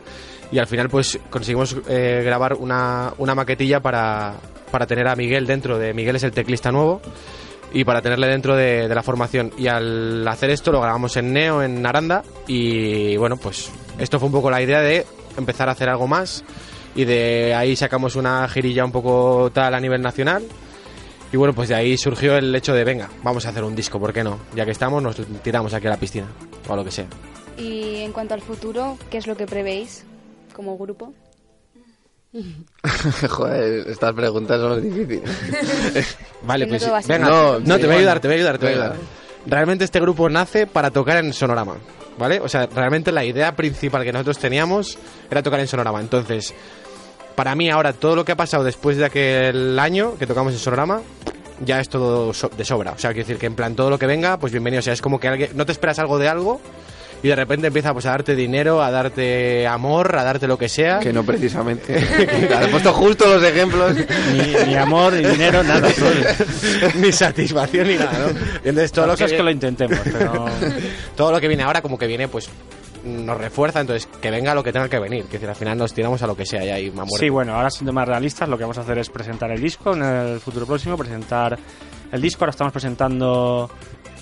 y 0.52 0.60
al 0.60 0.68
final 0.68 0.90
pues 0.90 1.20
conseguimos 1.30 1.76
eh, 1.88 2.22
grabar 2.24 2.54
una, 2.54 3.14
una 3.18 3.34
maquetilla 3.34 3.80
para, 3.80 4.36
para 4.72 4.86
tener 4.86 5.08
a 5.08 5.16
Miguel 5.16 5.48
dentro 5.48 5.78
de 5.80 5.94
Miguel 5.94 6.18
es 6.18 6.24
el 6.24 6.32
teclista 6.32 6.72
nuevo 6.72 7.02
y 7.74 7.84
para 7.84 8.02
tenerle 8.02 8.28
dentro 8.28 8.56
de, 8.56 8.88
la 8.88 9.04
formación 9.04 9.52
y 9.58 9.68
al 9.68 10.28
hacer 10.28 10.50
esto 10.50 10.72
lo 10.72 10.82
grabamos 10.82 11.18
en 11.18 11.34
Neo 11.34 11.62
en 11.62 11.86
Aranda 11.86 12.24
y 12.48 13.18
bueno 13.18 13.38
pues 13.38 13.72
esto 14.00 14.20
fue 14.20 14.28
un 14.28 14.34
poco 14.34 14.50
la 14.50 14.62
idea 14.62 14.82
de 14.82 15.06
empezar 15.38 15.70
a 15.70 15.74
hacer 15.74 15.90
algo 15.90 16.08
más 16.08 16.44
y 16.96 17.06
de 17.06 17.54
ahí 17.54 17.76
sacamos 17.76 18.16
una 18.16 18.48
girilla 18.48 18.86
un 18.86 18.92
poco 18.92 19.52
tal 19.54 19.74
a 19.74 19.80
nivel 19.80 20.02
nacional 20.02 20.44
y 21.36 21.38
bueno, 21.38 21.54
pues 21.54 21.68
de 21.68 21.76
ahí 21.76 21.98
surgió 21.98 22.38
el 22.38 22.56
hecho 22.56 22.74
de, 22.74 22.86
venga, 22.86 23.10
vamos 23.22 23.46
a 23.46 23.50
hacer 23.50 23.62
un 23.64 23.76
disco, 23.76 24.00
¿por 24.00 24.14
qué 24.14 24.24
no? 24.24 24.40
Ya 24.56 24.64
que 24.64 24.72
estamos, 24.72 25.04
nos 25.04 25.18
tiramos 25.42 25.74
aquí 25.74 25.88
a 25.88 25.90
la 25.90 25.98
piscina, 25.98 26.28
o 26.66 26.72
a 26.72 26.78
lo 26.78 26.86
que 26.86 26.92
sea. 26.92 27.08
Y 27.58 27.98
en 27.98 28.14
cuanto 28.14 28.36
al 28.36 28.42
futuro, 28.42 28.98
¿qué 29.10 29.18
es 29.18 29.28
lo 29.28 29.36
que 29.36 29.46
prevéis 29.46 30.06
como 30.54 30.78
grupo? 30.78 31.14
Joder, 33.30 33.88
estas 33.90 34.14
preguntas 34.14 34.60
son 34.60 34.82
difíciles. 34.82 36.18
Vale, 36.44 36.68
pues 36.68 36.84
venga, 37.08 37.28
No, 37.30 37.60
no, 37.60 37.80
te 37.80 37.86
voy 37.86 37.96
a 37.96 38.00
ayudar, 38.00 38.20
te 38.20 38.28
voy 38.28 38.36
a 38.36 38.38
ayudar, 38.40 38.58
te 38.58 38.66
voy 38.66 38.74
a 38.74 38.76
ayudar. 38.78 38.96
Realmente 39.46 39.86
este 39.86 40.00
grupo 40.00 40.30
nace 40.30 40.68
para 40.68 40.92
tocar 40.92 41.18
en 41.24 41.32
Sonorama, 41.34 41.76
¿vale? 42.18 42.40
O 42.40 42.50
sea, 42.50 42.66
realmente 42.68 43.12
la 43.12 43.24
idea 43.24 43.56
principal 43.56 44.04
que 44.04 44.12
nosotros 44.12 44.40
teníamos 44.40 44.98
era 45.30 45.44
tocar 45.44 45.60
en 45.60 45.68
Sonorama. 45.68 46.00
Entonces, 46.02 46.54
para 47.36 47.54
mí 47.56 47.70
ahora 47.70 47.94
todo 47.94 48.16
lo 48.16 48.26
que 48.26 48.32
ha 48.32 48.36
pasado 48.38 48.64
después 48.64 48.98
de 48.98 49.06
aquel 49.06 49.78
año 49.80 50.18
que 50.18 50.26
tocamos 50.26 50.52
en 50.54 50.60
Sonorama 50.60 51.02
ya 51.64 51.80
es 51.80 51.88
todo 51.90 52.34
so- 52.34 52.50
de 52.50 52.66
sobra. 52.66 52.92
O 52.92 52.98
sea, 52.98 53.12
quiero 53.12 53.28
decir 53.28 53.40
que 53.40 53.46
en 53.46 53.56
plan 53.56 53.76
todo 53.76 53.90
lo 53.90 53.98
que 54.00 54.08
venga, 54.08 54.38
pues 54.38 54.52
bienvenido. 54.52 54.80
O 54.80 54.84
sea, 54.84 54.94
es 54.94 55.02
como 55.02 55.20
que 55.20 55.28
alguien, 55.28 55.52
no 55.54 55.66
te 55.66 55.72
esperas 55.72 56.00
algo 56.00 56.18
de 56.18 56.28
algo 56.28 56.60
y 57.26 57.28
de 57.28 57.36
repente 57.36 57.66
empieza 57.66 57.92
pues 57.92 58.06
a 58.06 58.12
darte 58.12 58.36
dinero, 58.36 58.84
a 58.84 58.92
darte 58.92 59.66
amor, 59.66 60.16
a 60.16 60.24
darte 60.24 60.46
lo 60.46 60.60
que 60.60 60.70
sea. 60.70 61.00
que 61.00 61.12
no 61.12 61.24
precisamente. 61.24 61.98
He 61.98 62.68
puesto 62.68 62.94
justo 62.94 63.26
los 63.26 63.44
ejemplos. 63.44 63.96
Ni, 63.96 64.68
ni 64.68 64.76
amor, 64.76 65.12
ni 65.12 65.28
dinero, 65.28 65.64
nada. 65.64 65.90
Todo, 65.98 66.12
ni 66.94 67.12
satisfacción 67.12 67.88
ni 67.88 67.96
nada, 67.96 68.12
¿no? 68.20 68.28
Entonces 68.58 68.92
todo 68.92 69.08
lo 69.08 69.18
que, 69.18 69.24
es 69.24 69.34
que 69.34 69.42
lo 69.42 69.50
intentemos, 69.50 69.98
pero 70.04 70.46
todo 71.16 71.32
lo 71.32 71.42
que 71.42 71.48
viene 71.48 71.64
ahora 71.64 71.82
como 71.82 71.98
que 71.98 72.06
viene 72.06 72.28
pues 72.28 72.48
nos 73.04 73.40
refuerza, 73.40 73.82
entonces 73.82 74.08
que 74.22 74.30
venga 74.30 74.54
lo 74.54 74.64
que 74.64 74.72
tenga 74.72 74.88
que 74.88 75.00
venir, 75.00 75.26
que 75.26 75.34
decir, 75.34 75.50
al 75.50 75.56
final 75.56 75.80
nos 75.80 75.96
tiramos 75.96 76.22
a 76.22 76.28
lo 76.28 76.38
que 76.38 76.46
sea 76.46 76.64
ya 76.64 76.80
y 76.80 76.90
a 76.90 76.92
muerte. 76.92 77.18
Sí, 77.18 77.30
bueno, 77.30 77.56
ahora 77.56 77.72
siendo 77.72 77.92
más 77.92 78.08
realistas, 78.08 78.48
lo 78.48 78.56
que 78.56 78.66
vamos 78.66 78.78
a 78.78 78.82
hacer 78.82 79.00
es 79.00 79.10
presentar 79.10 79.50
el 79.50 79.60
disco 79.60 79.96
en 79.96 80.04
el 80.04 80.40
futuro 80.40 80.68
próximo, 80.68 80.96
presentar 80.96 81.58
el 82.12 82.22
disco. 82.22 82.44
Ahora 82.44 82.52
estamos 82.52 82.72
presentando 82.72 83.72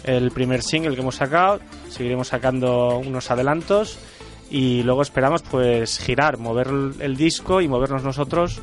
el 0.03 0.31
primer 0.31 0.61
single 0.61 0.95
que 0.95 1.01
hemos 1.01 1.15
sacado, 1.15 1.59
seguiremos 1.89 2.27
sacando 2.27 2.97
unos 2.97 3.31
adelantos 3.31 3.97
y 4.49 4.83
luego 4.83 5.01
esperamos 5.01 5.41
pues 5.41 5.99
girar, 5.99 6.37
mover 6.37 6.67
el, 6.99 7.17
disco 7.17 7.61
y 7.61 7.67
movernos 7.67 8.03
nosotros 8.03 8.61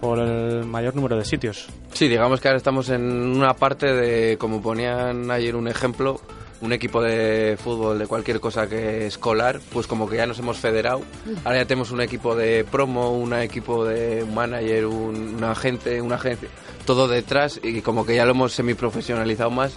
por 0.00 0.18
el 0.18 0.64
mayor 0.64 0.94
número 0.94 1.16
de 1.16 1.24
sitios. 1.24 1.68
Sí, 1.92 2.08
digamos 2.08 2.40
que 2.40 2.48
ahora 2.48 2.58
estamos 2.58 2.88
en 2.88 3.02
una 3.02 3.54
parte 3.54 3.92
de, 3.92 4.38
como 4.38 4.62
ponían 4.62 5.30
ayer 5.30 5.56
un 5.56 5.68
ejemplo, 5.68 6.20
un 6.60 6.72
equipo 6.72 7.02
de 7.02 7.58
fútbol, 7.62 7.98
de 7.98 8.06
cualquier 8.06 8.40
cosa 8.40 8.68
que 8.68 9.06
escolar, 9.06 9.60
pues 9.72 9.86
como 9.86 10.08
que 10.08 10.16
ya 10.16 10.26
nos 10.26 10.38
hemos 10.38 10.58
federado. 10.58 11.02
Ahora 11.44 11.58
ya 11.58 11.66
tenemos 11.66 11.90
un 11.90 12.00
equipo 12.00 12.34
de 12.34 12.64
promo, 12.64 13.12
un 13.12 13.34
equipo 13.34 13.84
de 13.84 14.24
manager, 14.24 14.86
un, 14.86 15.34
un 15.34 15.44
agente, 15.44 16.00
una 16.00 16.14
agencia, 16.14 16.48
todo 16.86 17.08
detrás 17.08 17.60
y 17.62 17.82
como 17.82 18.06
que 18.06 18.14
ya 18.14 18.24
lo 18.24 18.30
hemos 18.30 18.52
semiprofesionalizado 18.52 19.50
más. 19.50 19.76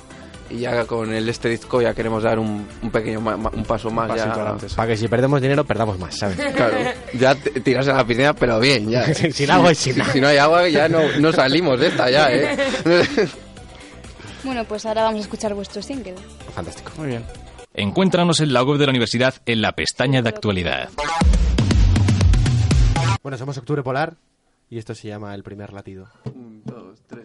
Y 0.51 0.59
ya 0.59 0.85
con 0.85 1.13
el 1.13 1.29
este 1.29 1.47
disco 1.49 1.81
ya 1.81 1.93
queremos 1.93 2.23
dar 2.23 2.37
un, 2.39 2.67
un 2.81 2.91
pequeño 2.91 3.21
ma- 3.21 3.37
ma- 3.37 3.51
un 3.53 3.63
paso 3.63 3.89
más. 3.89 4.13
ya. 4.15 4.57
Para 4.75 4.87
que 4.89 4.97
si 4.97 5.07
perdemos 5.07 5.41
dinero, 5.41 5.63
perdamos 5.63 5.97
más, 5.97 6.17
¿sabes? 6.17 6.37
Claro, 6.55 6.77
ya 7.13 7.35
tiras 7.35 7.87
a 7.87 7.93
la 7.93 8.05
piscina, 8.05 8.33
pero 8.33 8.59
bien, 8.59 8.89
ya. 8.89 9.05
sin 9.31 9.49
agua 9.49 9.71
y 9.71 9.75
sin 9.75 9.93
Si, 9.95 10.01
si 10.11 10.21
no 10.21 10.27
hay 10.27 10.37
agua, 10.37 10.67
ya 10.67 10.89
no, 10.89 10.99
no 11.19 11.31
salimos 11.31 11.79
de 11.79 11.87
esta, 11.87 12.09
ya, 12.09 12.31
¿eh? 12.31 12.57
Bueno, 14.43 14.65
pues 14.65 14.85
ahora 14.87 15.03
vamos 15.03 15.19
a 15.19 15.21
escuchar 15.21 15.53
vuestro 15.53 15.81
single. 15.83 16.15
Fantástico. 16.55 16.91
Muy 16.97 17.09
bien. 17.09 17.23
Encuéntranos 17.75 18.39
en 18.39 18.51
la 18.51 18.63
web 18.63 18.77
de 18.79 18.85
la 18.87 18.89
universidad 18.89 19.35
en 19.45 19.61
la 19.61 19.71
pestaña 19.73 20.21
de 20.23 20.29
actualidad. 20.29 20.89
Bueno, 23.23 23.37
somos 23.37 23.57
Octubre 23.57 23.83
Polar 23.83 24.15
y 24.69 24.77
esto 24.79 24.95
se 24.95 25.07
llama 25.09 25.35
El 25.35 25.43
Primer 25.43 25.71
Latido. 25.73 26.07
Un, 26.25 26.63
dos, 26.65 26.99
tres, 27.07 27.23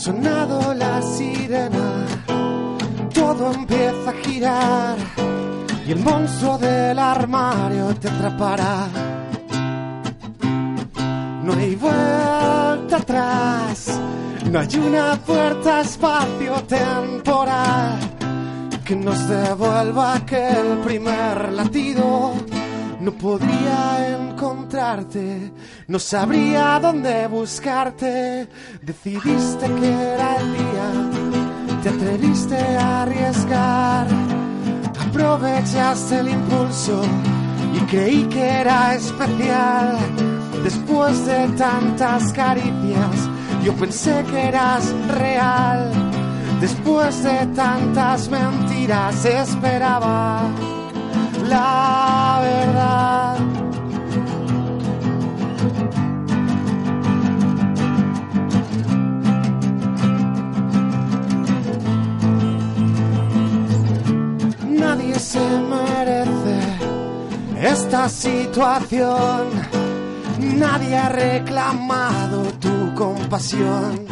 sonado 0.00 0.72
la 0.72 1.02
sirena, 1.02 2.06
todo 3.12 3.52
empieza 3.52 4.08
a 4.08 4.14
girar 4.24 4.96
y 5.86 5.92
el 5.92 5.98
monstruo 5.98 6.56
del 6.56 6.98
armario 6.98 7.94
te 7.96 8.08
atrapará. 8.08 8.88
No 11.44 11.52
hay 11.52 11.74
vuelta 11.74 12.96
atrás, 12.96 14.00
no 14.50 14.58
hay 14.58 14.74
una 14.76 15.16
puerta 15.16 15.82
espacio-temporal 15.82 17.98
que 18.82 18.96
nos 18.96 19.28
devuelva 19.28 20.14
aquel 20.14 20.78
primer 20.82 21.52
latido. 21.52 22.32
No 23.00 23.12
podría 23.12 24.29
encontrarte, 24.40 25.52
no 25.88 25.98
sabría 25.98 26.80
dónde 26.80 27.26
buscarte. 27.26 28.48
Decidiste 28.80 29.66
que 29.66 29.92
era 30.14 30.36
el 30.36 30.52
día, 30.52 31.80
te 31.82 31.88
atreviste 31.90 32.56
a 32.56 33.02
arriesgar. 33.02 34.06
Aprovechaste 35.08 36.20
el 36.20 36.28
impulso 36.30 37.02
y 37.74 37.80
creí 37.80 38.24
que 38.30 38.48
era 38.62 38.94
especial. 38.94 39.98
Después 40.64 41.26
de 41.26 41.46
tantas 41.58 42.32
caricias, 42.32 43.16
yo 43.62 43.74
pensé 43.74 44.24
que 44.30 44.48
eras 44.48 44.90
real. 45.08 45.92
Después 46.62 47.22
de 47.22 47.46
tantas 47.54 48.30
mentiras, 48.30 49.22
esperaba 49.26 50.48
la 51.46 52.40
verdad. 52.42 53.09
Nadie 64.80 65.18
se 65.18 65.40
merece 65.74 66.58
esta 67.60 68.08
situación. 68.08 69.42
Nadie 70.38 70.96
ha 70.96 71.08
reclamado 71.10 72.42
tu 72.64 72.94
compasión. 72.94 74.06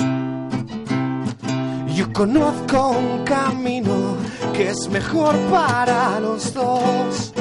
Yo 1.96 2.12
conozco 2.12 2.90
un 2.90 3.24
camino 3.24 4.16
que 4.52 4.68
es 4.68 4.88
mejor 4.90 5.34
para 5.50 6.20
los 6.20 6.52
dos. 6.52 7.32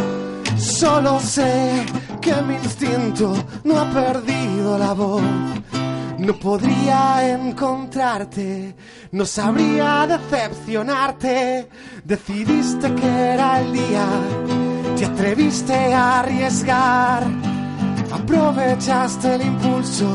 Solo 0.58 1.20
sé 1.20 1.86
que 2.22 2.34
mi 2.44 2.56
instinto 2.56 3.34
no 3.66 3.80
ha 3.80 3.90
perdido 3.92 4.78
la 4.78 4.94
voz. 4.94 5.22
No 6.18 6.34
podría 6.34 7.32
encontrarte, 7.32 8.76
no 9.12 9.24
sabría 9.24 10.08
decepcionarte. 10.08 11.70
Decidiste 12.04 12.94
que 12.96 13.08
era 13.08 13.60
el 13.60 13.72
día, 13.72 14.08
te 14.98 15.06
atreviste 15.06 15.94
a 15.94 16.20
arriesgar. 16.22 17.24
Aprovechaste 18.12 19.36
el 19.36 19.42
impulso 19.44 20.10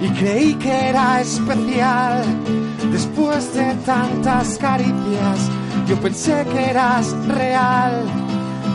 y 0.00 0.08
creí 0.10 0.54
que 0.54 0.90
era 0.90 1.20
especial. 1.20 2.22
Después 2.92 3.54
de 3.54 3.74
tantas 3.84 4.56
caricias, 4.58 5.50
yo 5.88 6.00
pensé 6.00 6.46
que 6.52 6.70
eras 6.70 7.10
real. 7.26 8.04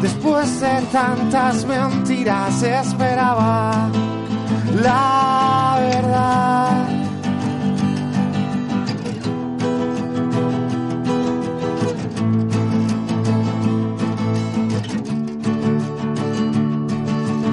Después 0.01 0.59
de 0.59 0.81
tantas 0.91 1.65
mentiras, 1.65 2.61
esperaba 2.63 3.89
la 4.75 5.77
verdad. 5.79 6.85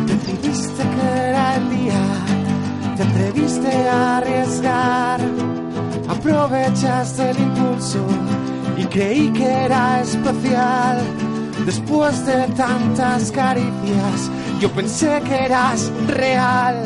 Decidiste 0.07 0.83
que 0.83 1.19
era 1.29 1.57
el 1.57 1.71
día, 1.71 2.03
te 2.97 3.03
atreviste 3.03 3.89
a 3.89 4.17
arriesgar, 4.19 5.21
aprovechaste 6.09 7.31
el 7.31 7.39
impulso 7.39 8.07
y 8.77 8.85
creí 8.85 9.33
que 9.33 9.45
era 9.45 10.01
especial. 10.03 11.03
Después 11.65 12.25
de 12.27 12.47
tantas 12.55 13.33
caricias, 13.33 14.31
yo 14.61 14.71
pensé 14.71 15.21
que 15.25 15.45
eras 15.45 15.90
real. 16.07 16.83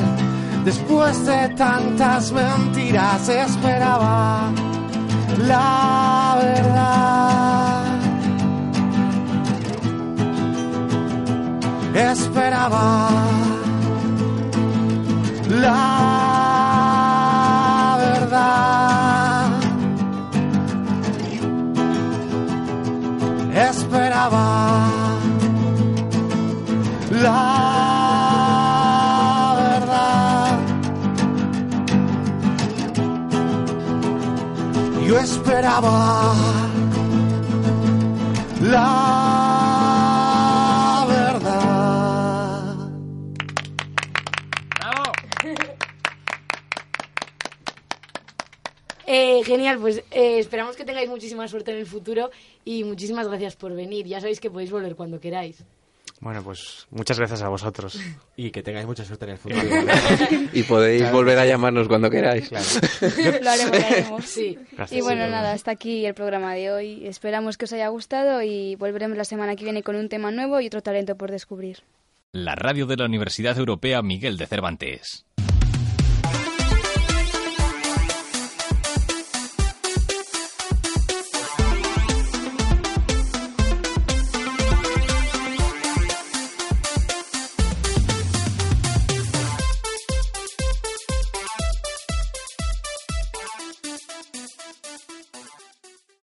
Después 0.64 1.24
de 1.24 1.48
tantas 1.50 2.32
mentiras, 2.32 3.28
esperaba 3.28 4.50
la 5.38 6.36
verdad. 6.38 7.84
Esperaba 11.94 13.08
esperaba 35.50 36.36
la 38.62 38.86
verdad. 41.08 42.76
Eh, 49.06 49.42
genial, 49.44 49.78
pues 49.80 50.04
eh, 50.12 50.38
esperamos 50.38 50.76
que 50.76 50.84
tengáis 50.84 51.08
muchísima 51.08 51.48
suerte 51.48 51.72
en 51.72 51.78
el 51.78 51.86
futuro 51.86 52.30
y 52.64 52.84
muchísimas 52.84 53.26
gracias 53.26 53.56
por 53.56 53.74
venir. 53.74 54.06
Ya 54.06 54.20
sabéis 54.20 54.38
que 54.38 54.50
podéis 54.50 54.70
volver 54.70 54.94
cuando 54.94 55.18
queráis. 55.18 55.64
Bueno, 56.20 56.42
pues 56.42 56.86
muchas 56.90 57.18
gracias 57.18 57.40
a 57.42 57.48
vosotros. 57.48 57.98
Y 58.36 58.50
que 58.50 58.62
tengáis 58.62 58.86
mucha 58.86 59.04
suerte 59.06 59.24
en 59.24 59.30
el 59.32 59.38
futuro. 59.38 59.62
y 60.52 60.62
podéis 60.64 61.00
Claro. 61.02 61.16
volver 61.16 61.38
a 61.38 61.46
llamarnos 61.46 61.88
cuando 61.88 62.10
queráis. 62.10 62.50
Lo 62.52 62.58
haremos, 62.58 63.40
lo 63.42 63.50
haremos. 63.50 64.24
Sí. 64.26 64.58
Y 64.90 65.00
bueno, 65.00 65.26
nada, 65.28 65.52
hasta 65.52 65.70
aquí 65.70 66.04
el 66.04 66.12
programa 66.14 66.54
de 66.54 66.70
hoy. 66.72 67.06
Esperamos 67.06 67.56
que 67.56 67.64
os 67.64 67.72
haya 67.72 67.88
gustado 67.88 68.42
y 68.42 68.74
volveremos 68.76 69.16
la 69.16 69.24
semana 69.24 69.56
que 69.56 69.64
viene 69.64 69.82
con 69.82 69.96
un 69.96 70.10
tema 70.10 70.30
nuevo 70.30 70.60
y 70.60 70.66
otro 70.66 70.82
talento 70.82 71.16
por 71.16 71.30
descubrir. 71.30 71.78
La 72.32 72.54
radio 72.54 72.86
de 72.86 72.96
la 72.96 73.06
Universidad 73.06 73.56
Europea 73.58 74.02
Miguel 74.02 74.36
de 74.36 74.46
Cervantes. 74.46 75.24